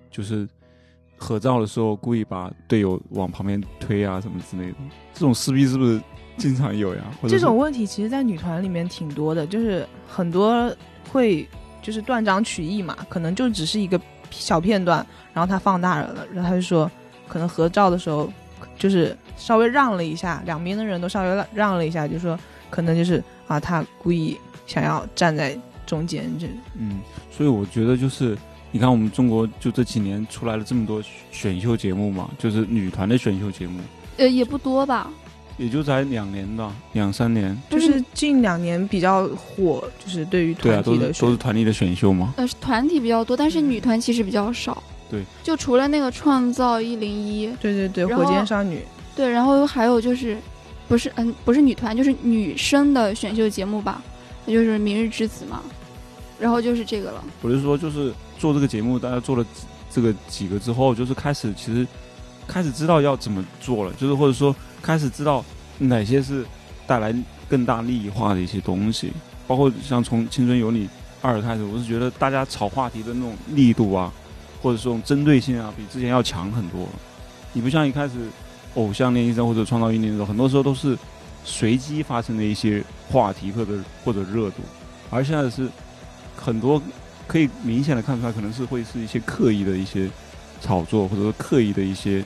[0.09, 0.47] 就是
[1.17, 4.77] 合照的时候故意把队友往旁边推啊什么之类的，
[5.13, 5.99] 这种撕逼是不是
[6.37, 7.01] 经常有呀？
[7.21, 10.73] 或者这种问题其实，在女团里面挺多的，就是很多
[11.11, 11.47] 会
[11.83, 16.89] 就是断章取义嘛，可能就只是一个小片段，然后他放大了，然后他就说，
[17.27, 18.31] 可能合照的时候
[18.79, 22.39] 就是稍微让了一下，两边的人都稍微让让了一下，就说
[22.71, 26.47] 可能就是啊，他故意想要站在中间，这
[26.79, 28.37] 嗯，所以我觉得就是，
[28.71, 33.79] 你看我们中国就这几年出来了这么多选秀节目嘛，就是女团的选秀节目，
[34.17, 35.11] 呃，也不多吧。
[35.57, 42.33] 也就才两年吧两三年，就是近两年比较火，就是对于团体的选都是团体的选秀吗。
[42.37, 44.81] 呃，团体比较多，但是女团其实比较少。
[45.09, 48.79] 对，就除了那个创造一零一，对对对，火箭少女，
[49.15, 50.37] 对，然后还有就是，
[50.87, 54.01] 不是嗯，不是女团，就是女生的选秀节目吧，
[54.45, 55.61] 那就是《明日之子》嘛。
[56.39, 59.45] 然后就是这个了，我是说，就是做这个节目，大家做了
[59.89, 61.87] 这个几个之后，就是开始其实
[62.47, 64.53] 开始知道要怎么做了，就是或者说
[64.83, 65.43] 开始知道
[65.79, 66.45] 哪些是
[66.85, 67.15] 带来
[67.49, 69.11] 更大利益化的一些东西，
[69.47, 70.87] 包括像从《青春有你
[71.21, 74.11] 二》开始，我是觉得大家炒话题的那种力度啊，
[74.61, 76.87] 或者说这种针对性啊，比之前要强很多。
[77.53, 78.13] 你不像一开始
[78.75, 80.97] 偶像练习生或者创造一年的时候，很多时候都是
[81.45, 84.57] 随机发生的一些话题或者或者热度，
[85.09, 85.69] 而现在是
[86.35, 86.81] 很多
[87.25, 90.09] 可以明显的看出来，可能是会是一些刻意的一些
[90.59, 92.25] 炒作，或者说刻意的一些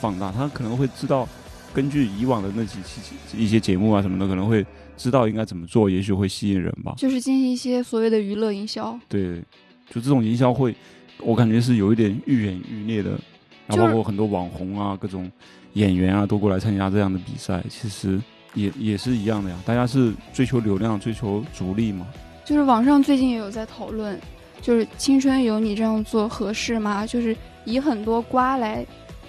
[0.00, 0.32] 放大。
[0.32, 1.28] 他可能会知道，
[1.74, 3.00] 根据以往的那几期
[3.36, 4.64] 一些节目啊什么的，可能会
[4.96, 6.94] 知道应该怎么做，也许会吸引人吧。
[6.96, 8.98] 就是进行一些所谓的娱乐营销。
[9.08, 9.42] 对，
[9.90, 10.74] 就这种营销会，
[11.18, 13.18] 我感觉是有一点愈演愈烈的。
[13.66, 15.30] 然后包括很多网红啊，各种
[15.72, 18.20] 演员啊，都过来参加这样的比赛，其实
[18.52, 19.58] 也也是一样的呀。
[19.64, 22.06] 大家是追求流量，追求逐利嘛。
[22.44, 24.20] 就是网上最近也有在讨论，
[24.60, 27.06] 就是《青春有你》这样做合适吗？
[27.06, 27.34] 就是
[27.64, 28.84] 以很多瓜来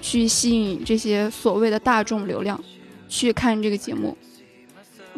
[0.06, 2.64] 去吸引这些所谓的大众流量
[3.10, 4.16] 去看这个节目。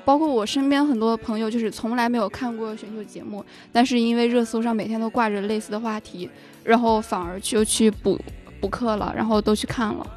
[0.06, 6.30] 包括我身边很多朋友，就是从来没有看过选秀节目，但是因为热搜上每天都挂着类似的话题，
[6.64, 8.18] 然后反而就去补
[8.62, 10.08] 补课了，然后都去看了。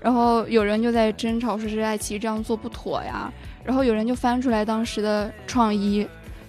[0.00, 3.30] 然后有人就在争吵，说是爱奇艺这样做不妥呀。
[3.62, 6.00] 然后有人就翻出来当时的创一，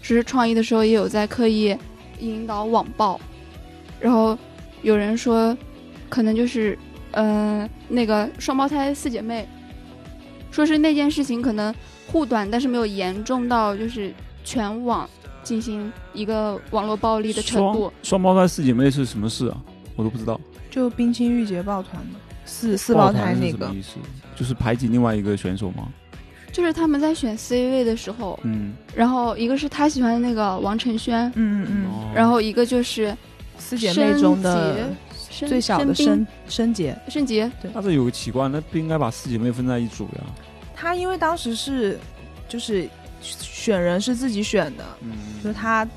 [0.02, 1.78] 实施创意的时候也有在刻意
[2.20, 3.20] 引导网暴，
[4.00, 4.38] 然后
[4.82, 5.56] 有人说，
[6.08, 6.80] 可能就是，
[7.12, 9.48] 嗯、那个双胞胎四姐妹，
[10.52, 11.74] 说是那件事情可能
[12.08, 15.10] 护短，但是没有严重到就是全网
[15.44, 18.22] 进行一个网络暴力的程度双。
[18.22, 19.58] 双胞胎四姐妹是什么事啊？
[19.96, 20.40] 我都不知道。
[20.70, 23.98] 就冰清玉洁抱团的，四四胞胎那个什么，意思？
[24.36, 25.88] 就是排挤另外一个选手吗？
[26.52, 33.16] 就是他们在选 C 位的时候，嗯，然后一个是他喜欢的那个王晨轩，嗯嗯嗯，哦然后一个就是
[33.58, 34.96] 四姐妹中的申
[35.48, 40.24] 最小的申申申杰，申杰，那这有个奇怪，那不应该把四姐妹分在一组呀？
[40.76, 41.98] 他因为当时是
[42.48, 42.88] 就是
[43.22, 45.12] 选人是自己选的，嗯，
[45.44, 45.88] 就是他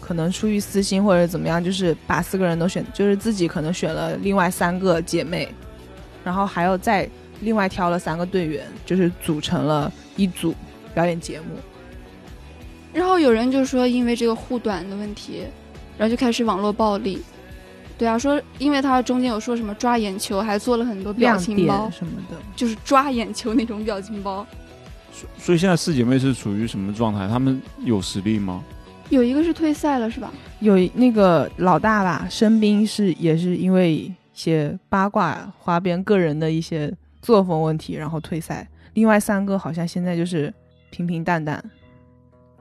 [0.00, 5.48] 可能出于私心或者怎么样，就是把四个人都选，就是自己可能选了另外三个姐妹，
[6.24, 7.08] 然后还有再
[7.40, 10.54] 另外挑了三个队员，就是组成了一组
[10.92, 11.46] 表演节目。
[12.92, 15.44] 然后有人就说因为这个护短的问题，
[15.96, 17.22] 然后就开始网络暴力。
[17.96, 24.46] 对啊，说因为他中间有说什么抓眼球，还做了很多表情包，什么的，就是抓眼球那种表情包。
[25.38, 27.28] 所以现在四姐妹是处于什么状态？
[27.28, 28.64] 她们有实力吗？
[29.10, 30.32] 有一个是退赛了是吧？
[30.58, 38.66] 有那个老大吧，申冰是也是因为一些八卦花边个人的一些作风问题，然后退赛。
[38.94, 40.52] 另外三个好像现在就是
[40.90, 41.62] 平平淡淡。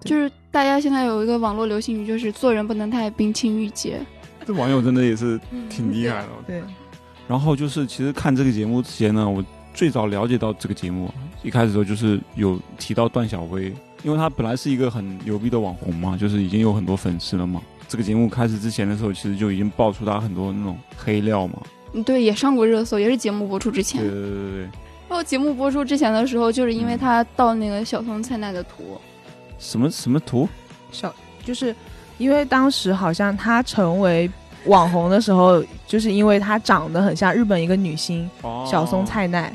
[0.02, 4.00] 就是大家现在有一个网络流行语，就是做人不能太冰清玉洁。
[4.46, 6.28] 这网友真的也是挺厉害的。
[6.46, 6.62] 对，
[7.28, 17.62] 然后就是，其实看这个节目之前呢，我最早了解到这个节目，一开始的时候就是有提到段小薇，因为她本来是一个很牛逼的网红嘛，就是已经有很多粉丝了嘛。
[17.88, 21.62] 这个节目开始之前的时候，其实就已经爆出她很多那种黑料嘛。
[21.94, 24.10] 嗯，对，也上过热搜，也是节目播出之前对。
[24.10, 24.62] 对对对对，
[25.10, 29.00] 然后节目播出之前的时候，就是因为她盗那个小松菜奈的图，
[29.60, 30.50] 什么什么图？
[30.92, 31.14] 小
[31.44, 31.76] 就是
[32.18, 34.30] 因为当时好像他成为
[34.66, 38.68] 网红的时候，就是因为他长得很像日本一个女星、哦。
[38.70, 39.06] 小松。
[39.06, 39.52] 菜奈，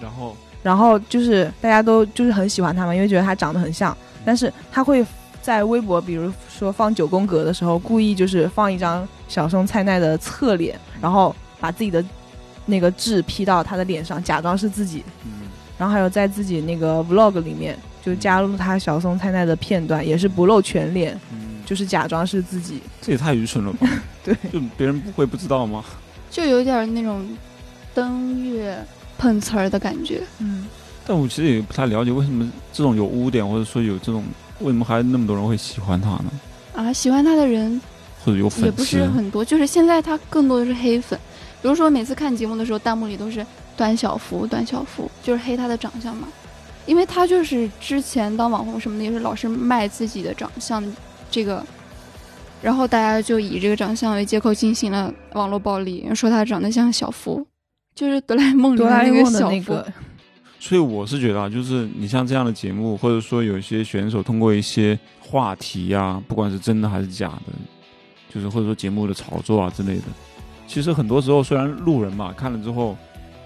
[0.00, 0.36] 然后？
[0.62, 3.96] 然后就是大家都就是很喜欢他嘛，因为觉得他长得很像，
[4.26, 5.04] 但是他会
[5.40, 12.04] 在微博，比如说放九宫格的时候，故意就是放一张小松菜奈的侧脸，然后把自己的
[12.66, 15.48] 那个痣 P 到他的脸上，假装是自己，嗯，
[15.78, 22.80] 然后还有在自己那个 vlog 里面就加入他小松菜奈的片段，也是不露全脸，嗯，就是假装是自己。
[23.00, 23.88] 这也太愚蠢了吧？
[24.24, 25.84] 对，就别人不会不知道吗？
[26.28, 27.24] 就有点那种
[27.94, 28.76] 登月
[29.16, 30.20] 碰瓷儿的感觉。
[30.40, 30.66] 嗯，
[31.06, 34.24] 但我其实也不太了解，为什么这种有污点，或者说有这种，
[34.58, 36.30] 为什么还那么多人会喜欢他呢？
[36.74, 37.80] 啊，喜欢他的人
[38.24, 38.66] 或者有粉丝？
[38.66, 41.16] 也不是很多，就是现在他更多的是黑粉。
[41.62, 43.46] 比如说每次看节目的时候，弹幕里都是
[43.76, 46.26] 段小福，段小福，就是黑他的长相嘛。
[46.86, 50.82] 因为他就是之前当网红什么的，也是老是卖自己的长相，
[51.30, 51.64] 这个，
[52.60, 57.46] 然后大家就以这个长相为借口进行了网络暴力，说他长得像小福，
[57.94, 59.54] 就是哆啦 A 梦里的哆啦 A 那个梦的小福。
[59.54, 59.92] 那个，
[60.58, 67.52] 所以我是觉得啊，就是你像这样的节目，或者说有一些选手通过一些话题呀、不管是真的还是假的，
[68.28, 70.02] 就是或者说节目的炒作啊之类的，
[70.66, 72.96] 其实很多时候虽然路人嘛看了之后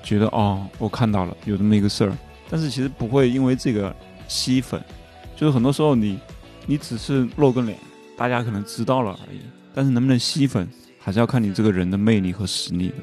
[0.03, 2.13] 觉得哦，我看到了有这么一个事儿，
[2.51, 3.95] 但是其实不会因为这个
[4.27, 4.83] 吸粉，
[5.37, 6.19] 就是很多时候你
[6.67, 7.77] 你只是露个脸，
[8.17, 9.39] 大家可能知道了而已，
[9.75, 12.95] 但是能不能吸粉，还是要看你这个人的魅力和实力的。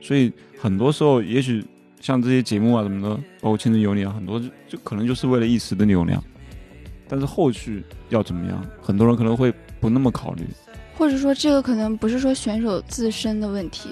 [0.00, 1.64] 所以很多时候，也许
[2.00, 6.22] 像这些节目啊什么的，包括《青春有你》啊，很多就就可能就是为了一时的流量，
[7.06, 10.44] 但是后续要怎么样，很多人可能会不那么考虑。
[10.96, 13.90] 或者说这个可能不是说选手自身的问题，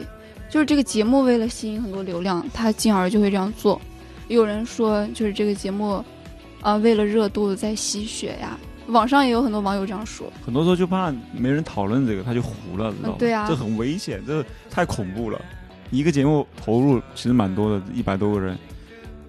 [0.50, 3.80] 就是这个节目为了吸引很多流量，他进而就会这样做。
[4.28, 6.04] 有人说就是这个节目，
[6.60, 8.58] 啊、为了热度在吸血呀。
[8.88, 13.16] 网上也有很多网友这样说，很多时候就怕没人讨论这个，他就糊了，知道吗？
[13.18, 15.40] 对啊这很危险，这太恐怖了。
[15.90, 18.58] 一个节目投入其实蛮多的，一百多个人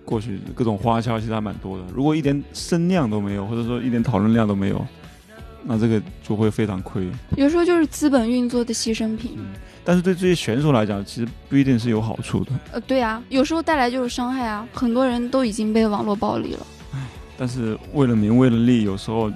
[0.03, 1.83] 过去，各种花销其实还蛮多的。
[1.93, 4.85] 如果一点声量都没有，或者说一点讨论量都没有，
[5.63, 7.09] 那这个就会非常亏。
[7.35, 9.37] 有时候就是资本运作的牺牲品。
[9.85, 12.51] 但是对这些选手来讲，其实不一定是有好处的。
[12.73, 14.67] 呃，对啊，有时候带来就是伤害啊。
[14.73, 16.67] 很多人都已经被网络暴力了。
[17.37, 19.31] 但是为了名，为了利，有时候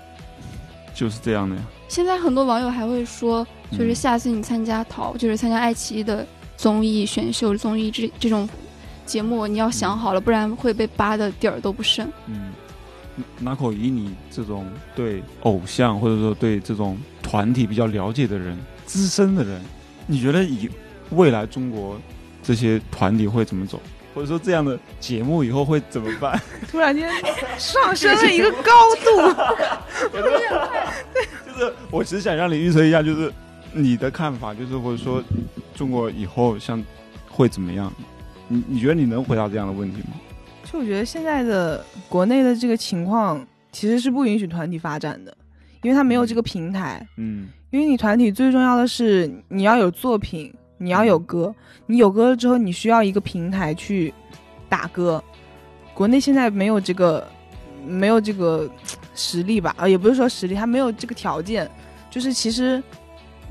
[0.94, 1.62] 就是这样的呀。
[1.88, 6.26] 现在很多网友还会说，就是嗯下次你参加淘，就是参加爱奇艺的
[6.58, 8.48] 综艺选秀、综艺这这种
[9.06, 12.10] 节目，你要想好了，不然会被扒的底儿都不剩。
[12.28, 12.54] 嗯，
[13.40, 14.66] 那可以你这种
[14.96, 19.62] 对偶像或者说对这种团体比较了解的人、资深的人，
[20.08, 20.70] 你觉得以
[21.12, 21.98] 未来中国
[22.42, 23.80] 这些团体会怎么走？
[24.14, 26.40] 或者说这样的节目以后会怎么办？
[26.70, 27.10] 突然间
[27.58, 28.72] 上升了一个高
[29.04, 29.34] 度。
[31.46, 33.32] 就是我只想让你预测一下，就是
[33.72, 35.24] 你的看法，就是或者说
[35.76, 36.84] 中国以后像
[37.30, 37.92] 会怎么样？
[38.48, 40.16] 你你觉得你能回答这样的问题吗？
[40.72, 45.36] 就我觉得现在的国内的这个情况其实是不允许团体发展的，
[45.82, 47.06] 因为它没有这个平台。
[47.18, 50.54] 嗯因为你团体最重要的是你要有作品，
[50.84, 51.56] 你要有歌，
[51.86, 54.14] 你有歌了之后，你需要一个平台去
[54.68, 55.24] 打歌。
[55.94, 57.26] 国内现在没有这个，
[57.88, 58.70] 没有这个
[59.16, 59.74] 实力吧？
[59.78, 61.70] 啊，也不是说实力，他没有这个条件。
[62.10, 62.84] 就是其实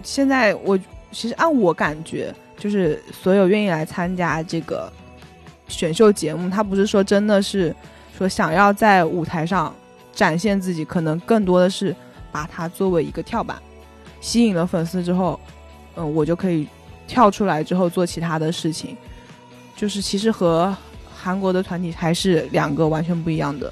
[0.02, 0.78] 现在我
[1.10, 4.92] 其实按我感觉，就是所有愿意来参加这个
[5.68, 7.74] 选秀节目，他不是说真的是
[8.16, 9.74] 说想要在舞台上
[10.12, 11.96] 展现自己，可能更多的是
[12.30, 13.56] 把它作为一个跳板。
[14.20, 15.40] 吸引了粉丝之后，
[15.96, 16.68] 嗯，我就可以
[17.12, 18.96] 跳出来之后做其他的事情，
[19.76, 20.74] 就是其实和
[21.14, 23.70] 韩国的团体还是两个完全不一样的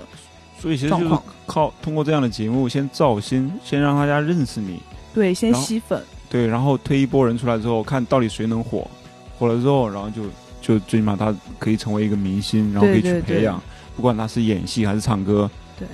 [0.58, 1.18] 所以其实就是。
[1.46, 4.78] 靠通过这样的节目先造星，先让大家认识你，
[5.12, 8.88] 对，先吸粉，对，然后推一波人出来之后，看到底谁能火，
[9.36, 10.22] 火了之后，然后就
[10.60, 13.60] 就最起码他可以成为一个明星，然后可以去对对培养，
[13.96, 15.50] 不管他是演戏还是唱歌。
[15.76, 15.88] 对，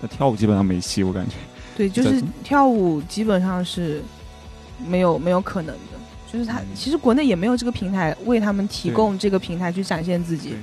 [0.00, 1.34] 那跳舞基本上没戏，我感觉。
[1.76, 4.02] 对，就是跳舞基本上是
[4.86, 5.98] 没有没有可能的。
[6.32, 10.56] 就是他嗯其实国内也没有这个平台为他们提供这个平台去展现自己对，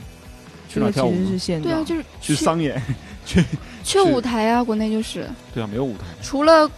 [0.67, 1.27] 去这个其实哪跳舞呢？
[1.29, 1.73] 是现状。
[1.75, 2.81] 对啊，就是去商演，
[3.25, 3.43] 去
[3.83, 6.05] 去舞台啊，国内就是对啊，没有舞台。
[6.21, 6.69] 除了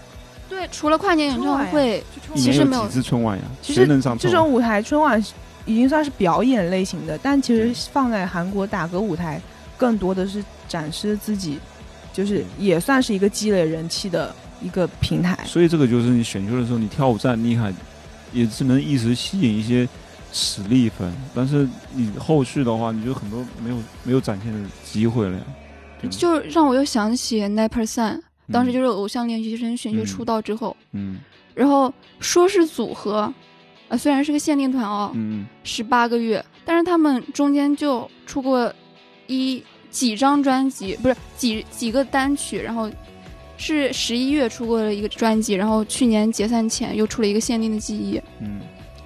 [0.49, 2.03] 对除了跨年演唱会，
[2.35, 3.43] 其实没有几次春晚呀？
[3.61, 5.23] 其实能上这种舞台春晚
[5.65, 9.41] 已经算是表演类型的，但其实放在韩国打歌舞台，
[9.77, 11.57] 更多的是展示自己，
[12.11, 15.37] 就是也算是一个积累人气的一个平台。
[15.45, 17.71] 所以这个就是你选秀的时候，你跳舞再厉害，
[18.33, 19.87] 也只能一时吸引一些
[20.31, 25.43] 实力粉，但是你后续的话，你就很多没有没有展现的机会了呀。
[26.09, 28.21] 就让我又想起 Nine Percent，
[28.51, 31.19] 当时嗯就是偶像练习生选秀嗯出道之后，嗯。
[31.53, 33.31] 然后说是组合，
[33.89, 35.45] 啊，虽然是个限定团哦，嗯。
[35.63, 38.73] 十八个月，但是他们中间就出过
[39.27, 42.89] 一几张专辑，不是几几个单曲，然后
[43.61, 48.59] 是十一月出过了一个专辑，然后去年解散前又出了一个限定的记忆，嗯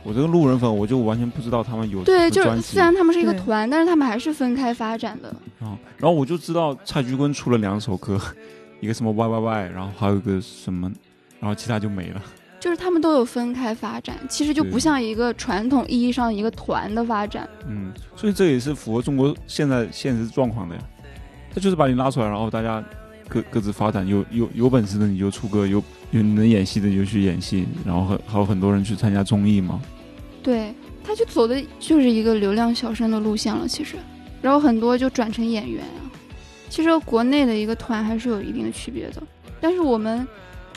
[0.03, 5.29] 我这个路人粉，我就完全不知道他们有对，就有专辑是虽然他们是一个团，但是他们还是分开发展的。
[5.59, 8.21] 啊，然后我就知道蔡徐坤出了两首歌，
[8.79, 10.91] 一个什么 Y Y Y，然后还有一个什么，
[11.39, 12.21] 然后其他就没了。
[12.59, 17.49] 就是他们都有分开发展，其实就不像一个传统意义上一个团的发展。
[17.67, 20.81] 嗯，所以这也是符合中国现在现实状况的呀。
[21.51, 22.83] 他就是把你拉出来，然后大家
[23.27, 29.81] 各各自发展，有有有本事的你就出歌，有有能演戏的你就去演戏，然后还还有很多人去参加综艺嘛。
[30.43, 30.73] 对，
[31.03, 33.95] 他就走的就是一个流量小生的路线了，其实，
[34.41, 36.05] 然后很多就转成演员啊。
[36.69, 39.23] 其实国内的一个团还是有一定的区别的，
[39.59, 40.27] 但是我们，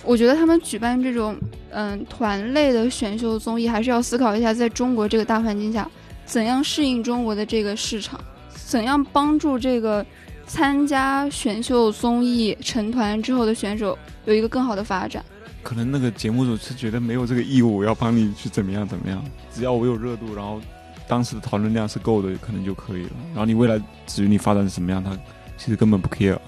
[0.04, 1.36] 我觉得他们举办这种
[1.70, 5.90] 嗯团类的选秀综艺，还是要思考一下，在中国这个大环境下，
[6.24, 8.20] 怎样适应中国的这个市场，
[8.54, 10.04] 怎样帮助这个
[10.48, 15.24] 参加选秀综艺成团之后的选手有一个更好的发展。
[15.62, 19.22] 可能那个节目组是觉得没有这个义务要帮你去怎么样怎么样，
[19.52, 20.60] 只要我有热度，然后
[21.06, 23.10] 当时的讨论量是够的，可能就可以了。
[23.28, 25.10] 然后你未来至于你发展是什么样，他
[25.58, 26.38] 其实根本不 care。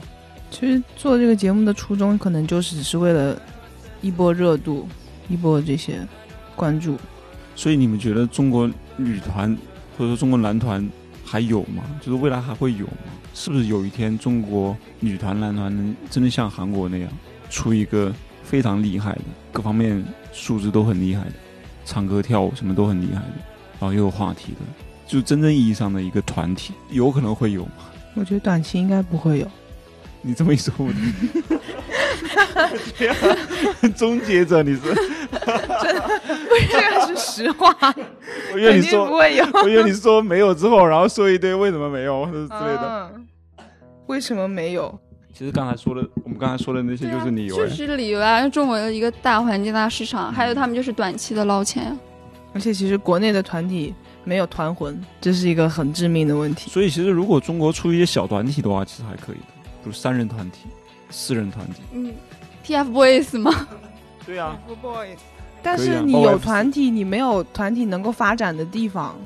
[0.50, 3.40] 其实做这个节目的初衷，可能就是只是为了
[4.00, 4.88] 一波热度，
[5.28, 6.06] 一波这些
[6.56, 6.96] 关注。
[7.54, 9.54] 所以你们觉得中国女团
[9.98, 10.88] 或者说中国男团
[11.24, 11.84] 还有吗？
[12.00, 12.92] 就是未来还会有吗？
[13.34, 17.10] 是不是有一天中国女团、男团能真的像韩国那样
[17.48, 18.12] 出一个
[18.42, 19.22] 非常厉害的，
[19.52, 21.32] 各方面素质都很厉害的，
[21.84, 23.34] 唱歌跳舞什么都很厉害的，
[23.78, 24.58] 然后又有话题的，
[25.06, 27.72] 就真正意义上的一个团体，有可能会有吗？
[28.14, 29.50] 我觉得短期应该不会有。
[30.22, 30.92] 你这么一说，我
[32.96, 33.36] 天啊，
[33.96, 36.20] 终结者你是真的？
[36.70, 37.74] 这个是实话，
[38.52, 43.10] 我以为肯定你说不会有 我以为你说没有之后，然后说一堆为什么没有或者之类的。
[43.14, 43.26] 嗯
[44.06, 44.98] 为什么没有？
[45.32, 47.68] 其实刚才说的，我们刚才说的那些就是理由哎。
[47.68, 51.96] 就是理由啊，中国的一个大环境、大市场，还有他们就是短期的捞钱啊。
[52.52, 53.94] 而且其实国内的团体
[54.24, 56.68] 没有团魂，这是一个很致命的问题。
[56.72, 60.60] 所以其实如果中国出一些小团体的话，其实还可以的，比如三人团体、
[61.10, 61.82] 四人团体。
[61.92, 62.12] 嗯
[62.64, 63.68] ，TFBOYS 吗？
[64.26, 64.56] 对呀、
[65.62, 69.16] 但可以啊是你有团体，你没有团体能够发展的地方。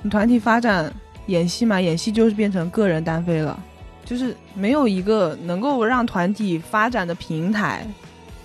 [0.00, 0.92] 你团体发展
[1.26, 3.62] 演戏嘛，演戏就是变成个人单飞了，
[4.04, 7.86] 就是没有一个能够让团体发展的平台。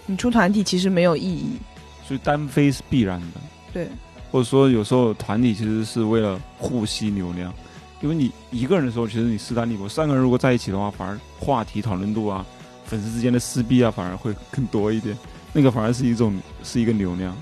[0.06, 1.58] 你出团体其实没有意义。
[2.06, 3.42] 所以单飞是必然的，
[3.74, 3.88] 对，
[4.32, 7.54] 或者说有时候团体其实是为了互吸流量，
[8.02, 12.46] 因为你一个人的时候，其实你势单力薄；三个人如果在一起的话，反而话题讨论度啊、
[12.86, 15.18] 粉丝之间的撕逼啊，反而会更多一点。
[15.54, 17.36] 那个反而是一种是一个流量。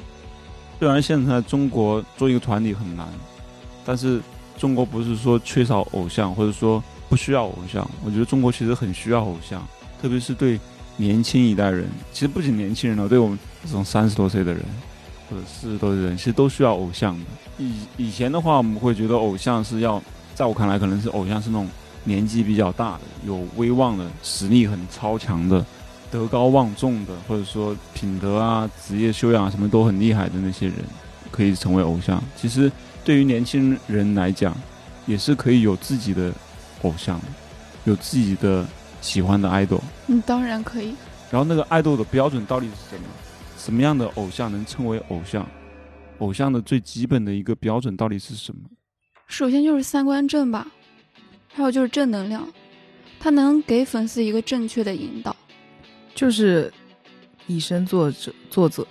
[0.80, 3.08] 虽然现在中国做一个团体很难，
[3.86, 4.22] 但是
[4.58, 7.90] 中国不是说缺少偶像，或者说不需要偶像。
[8.04, 9.66] 我觉得中国其实很需要偶像，
[10.02, 10.60] 特别是对
[10.98, 11.88] 年轻一代人。
[12.14, 14.64] 其实不仅年轻人了，对我们这种三十多岁的人
[15.30, 17.26] 或者四十多岁的人，其实都需要偶像的。
[17.58, 20.02] 以以前的话，我们会觉得偶像是要，
[20.36, 21.68] 在我看来，可能是偶像是那种
[22.04, 25.66] 年纪比较大的、有威望的、实力很超强的、
[26.12, 30.76] 德高望重的，或者说品德啊、职业修养啊什么都很厉害的那些人，
[31.32, 32.22] 可以成为偶像。
[32.36, 32.72] 其实
[33.04, 34.56] 对于年轻人来讲，
[35.08, 36.34] 也是可以有自己的
[36.82, 37.20] 偶像，
[37.86, 38.66] 有自己的
[39.00, 39.80] 喜欢的 idol。
[40.08, 40.94] 嗯，当然可以。
[41.32, 43.08] 然后那个爱豆的标准到底是什么？
[43.58, 45.48] 什么样的偶像能称为偶像？
[46.20, 48.62] 偶像的最基本的一个标准到底是什么？
[49.28, 50.68] 首先就是三观正吧，
[51.54, 52.48] 还有就是正能量，
[53.20, 55.36] 他能给粉丝一个正确的引导。
[56.14, 56.72] 就是
[57.48, 58.86] 以身作则，作则。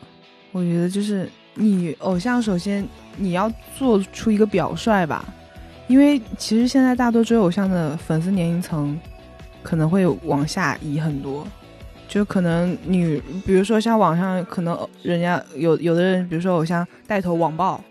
[0.52, 5.24] 我觉得就是你偶像，首先你要做出一个表率吧，
[5.88, 8.98] 因为其实现在大多追偶像的粉丝年龄层
[9.62, 11.46] 可能会往下移很多，
[12.06, 17.82] 就可能你比如说像网上可能人家有有的人，比如说偶像带头网暴，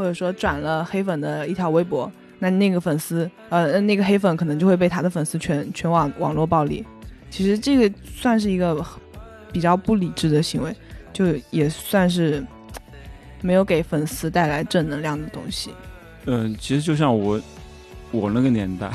[0.00, 6.82] 或者说转了黑粉的一条微博，那那个粉丝呃那个黑粉可能就会被他的粉丝全全网网络暴力。
[7.28, 8.82] 其实这个算是一个
[9.52, 10.74] 比较不理智的行为，
[11.12, 12.42] 就也算是
[13.42, 15.68] 没有给粉丝带来正能量的东西。
[16.24, 17.38] 嗯、其实就像我
[18.10, 18.90] 我那个年代，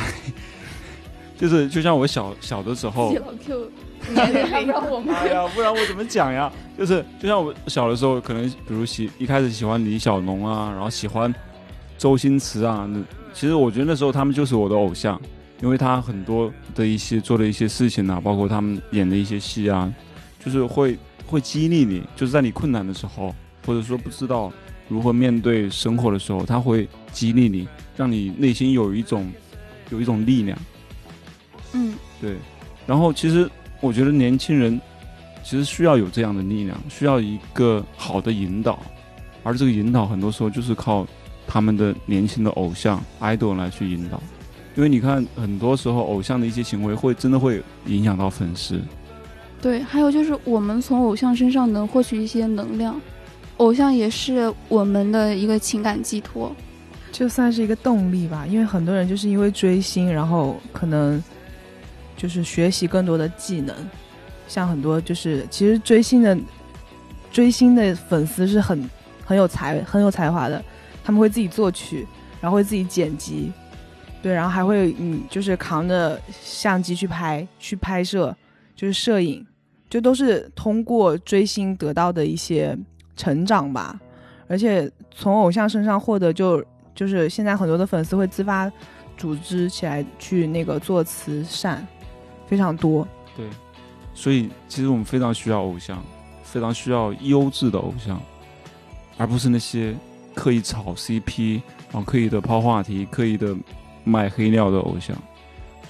[1.37, 3.71] 就是就像我小小的时候，老 Q
[4.13, 6.51] 年龄还不让我们哎呀，不然我怎么讲呀？
[6.77, 11.33] 就是就像我小的时候，可能比如喜一开始喜欢李小龙啊，然后喜欢
[11.97, 12.99] 周星驰啊，那
[13.33, 15.19] 其实我觉得那时候他们就是我的偶像，
[15.61, 19.91] 因为他很多的一些做的一些事情啊，包括他们演的一些戏啊，
[20.43, 23.33] 就是会会激励你，就是在你困难的时候，
[23.65, 24.51] 或者说不知道
[24.87, 29.31] 如何面对生活的时候，他会激励你，让你内心有一种
[29.89, 30.57] 有一种力量。
[31.73, 32.35] 嗯，对，
[32.85, 33.49] 然后其实
[33.85, 34.81] 我觉得年轻人
[35.43, 38.79] 其实需要有这样的力量，需要一个好的引导，
[39.43, 41.05] 而这个引导很多时候就是靠
[41.47, 44.19] 他们的年轻的偶像 idol 来去引导，
[44.75, 48.81] 因为你看很多时候偶像的一些行为会真的会影响到粉丝。
[49.61, 52.99] 对，还有就是我们从偶像身上能获取一些能量，
[53.57, 56.51] 偶像也是我们的一个情感寄托。
[57.11, 61.23] 就算是一个动力吧，因为很多人就是因为追星，然后可能
[62.15, 63.75] 就是学习更多的技能。
[64.47, 66.37] 像很多就是其实追星的
[67.31, 68.89] 追星的粉丝是很
[69.25, 70.63] 很有才很有才华的，
[71.03, 72.07] 他们会自己作曲，
[72.39, 73.51] 然后会自己剪辑，
[74.21, 78.35] 对，然后还会嗯就是扛着相机去拍去拍摄，
[78.75, 79.45] 就是摄影，
[79.89, 82.77] 就都是通过追星得到的一些
[83.15, 83.99] 成长吧。
[84.47, 86.63] 而且从偶像身上获得就。
[86.95, 88.71] 就是现在很多的粉丝会自发
[89.17, 91.85] 组织起来去那个做慈善，
[92.47, 93.07] 非常多。
[93.35, 93.45] 对，
[94.13, 96.03] 所以其实我们非常需要偶像，
[96.43, 98.21] 非常需要优质的偶像，
[99.17, 99.95] 而不是那些
[100.33, 103.55] 刻意炒 CP，然后刻意的抛话题、刻意的
[104.03, 105.15] 卖黑料的偶像。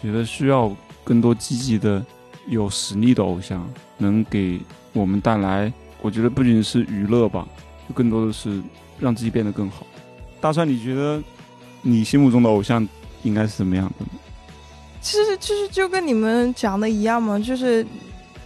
[0.02, 0.72] 觉得需要
[1.04, 2.06] 更多积极的、
[2.48, 4.60] 有实力的偶像，能给
[4.94, 7.48] 我们带来，我觉得不仅是娱乐吧，
[7.94, 8.62] 更多的是
[9.00, 9.86] 让自己变得更好。
[10.40, 11.22] 大帅，你觉得
[11.82, 12.88] 你心目中的偶像
[13.24, 14.06] 应该是什么样的？
[15.06, 17.86] 其实，其实就跟你们讲的一样嘛，就是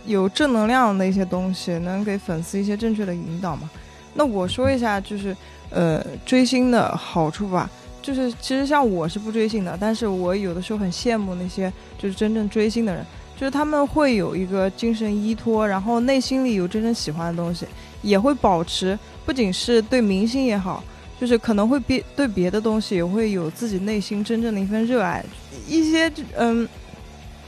[0.06, 3.70] 有正能量的一些东西，能给粉丝一些正确的引导嘛。
[4.14, 5.34] 那我说一下，就是
[5.70, 7.70] 呃，追星的好处吧。
[8.02, 13.06] 就是其实像我是不追星的，但是我有的时候很羡慕那些就是真正追星的人，
[13.38, 17.66] 就是他们会有一个精神依托，然后内心里有真正喜欢的东西，
[18.02, 20.84] 也会保持，不仅是对明星也好。
[21.20, 25.24] 就是可能会别对别的东西也会有自己内心真正的一份热爱，
[25.68, 26.68] 一些嗯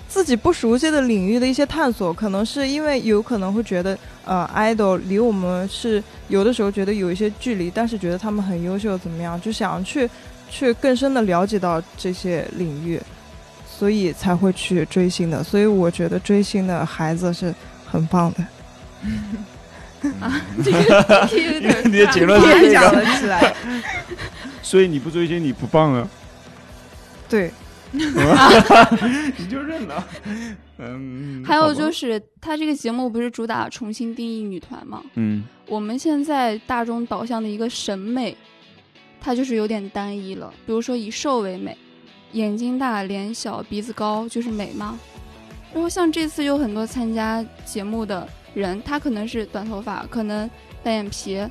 [0.09, 10.09] 自己不熟悉的领域的一些探索，可能是因为有可能会觉得呃，idol 离我们是有的时候觉得有一些距离，但是觉得他们很优秀，怎么样，就想去
[10.49, 12.99] 去更深的了解到这些领域，
[13.65, 15.41] 所以才会去追星的。
[15.41, 17.55] 所以我觉得追星的孩子是
[17.86, 18.45] 很棒的。
[20.19, 23.53] 啊，这个有点你的结论是这讲了起来，
[24.63, 26.07] 所以你不追星你不棒啊？
[27.29, 27.51] 对，
[27.91, 30.07] 你就认了。
[30.79, 35.03] 嗯，还有就是他这个节目不是主打重新定义女团吗？
[35.13, 38.35] 嗯，我们现在大众导向的一个审美，
[39.19, 40.51] 它就是有点单一了。
[40.65, 41.77] 比如说以瘦为美，
[42.31, 44.99] 眼睛大、脸小、鼻子高就是美吗？
[45.71, 48.27] 然后像这次有很多参加节目的。
[48.53, 50.49] 人他可能是短头发，可能
[50.83, 51.41] 单眼皮，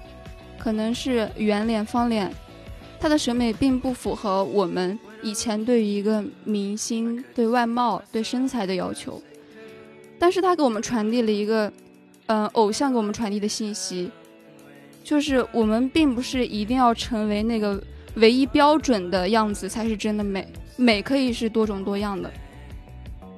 [0.59, 2.30] 可能是圆脸方脸，
[2.98, 9.20] 他的审美并不符合我们以前对于一个明星对外貌、对身材的要求。
[10.18, 11.72] 但是他给我们传递了一个，
[12.26, 14.11] 嗯，偶像给我们传递的信息，
[15.03, 17.82] 就是我们并不是一定要成为那个
[18.16, 20.46] 唯一标准的样子才是真的美，
[20.76, 22.30] 美可以是多种多样的。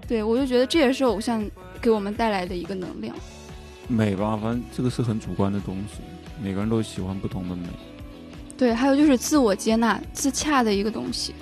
[0.09, 1.49] 对我就觉得这也是偶像
[1.81, 3.15] 给我们带来的一个能量。
[3.93, 6.01] 美吧，反正这个是很主观的东西，
[6.43, 7.67] 每个人都喜欢不同的美。
[8.57, 11.35] 对，还有就是自我接纳、自洽的一个东西，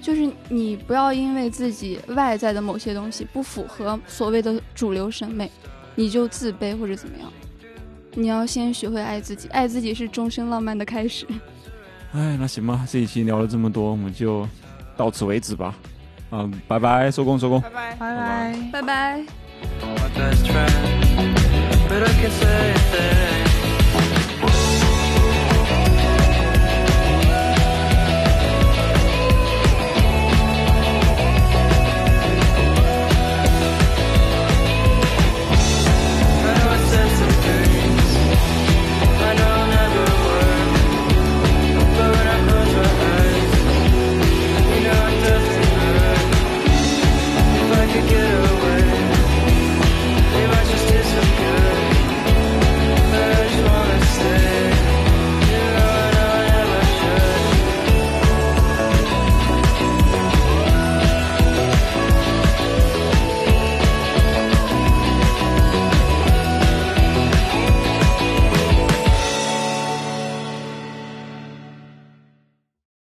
[0.00, 5.50] 就是你不要因为自己外在的某些东西不符合所谓的主流审美，
[5.94, 7.30] 你就自卑或者怎么样。
[8.16, 11.26] 你要先学会爱自己，爱自己是终身浪漫的开始。
[12.12, 14.48] 哎，那行吧，这一期聊了这么多，我们就
[14.96, 15.74] 到此为止吧。
[16.30, 17.96] 嗯，拜拜，收工，收工，拜拜，
[18.70, 19.24] 拜拜，拜拜。
[21.94, 23.53] pero hay que ser eterno.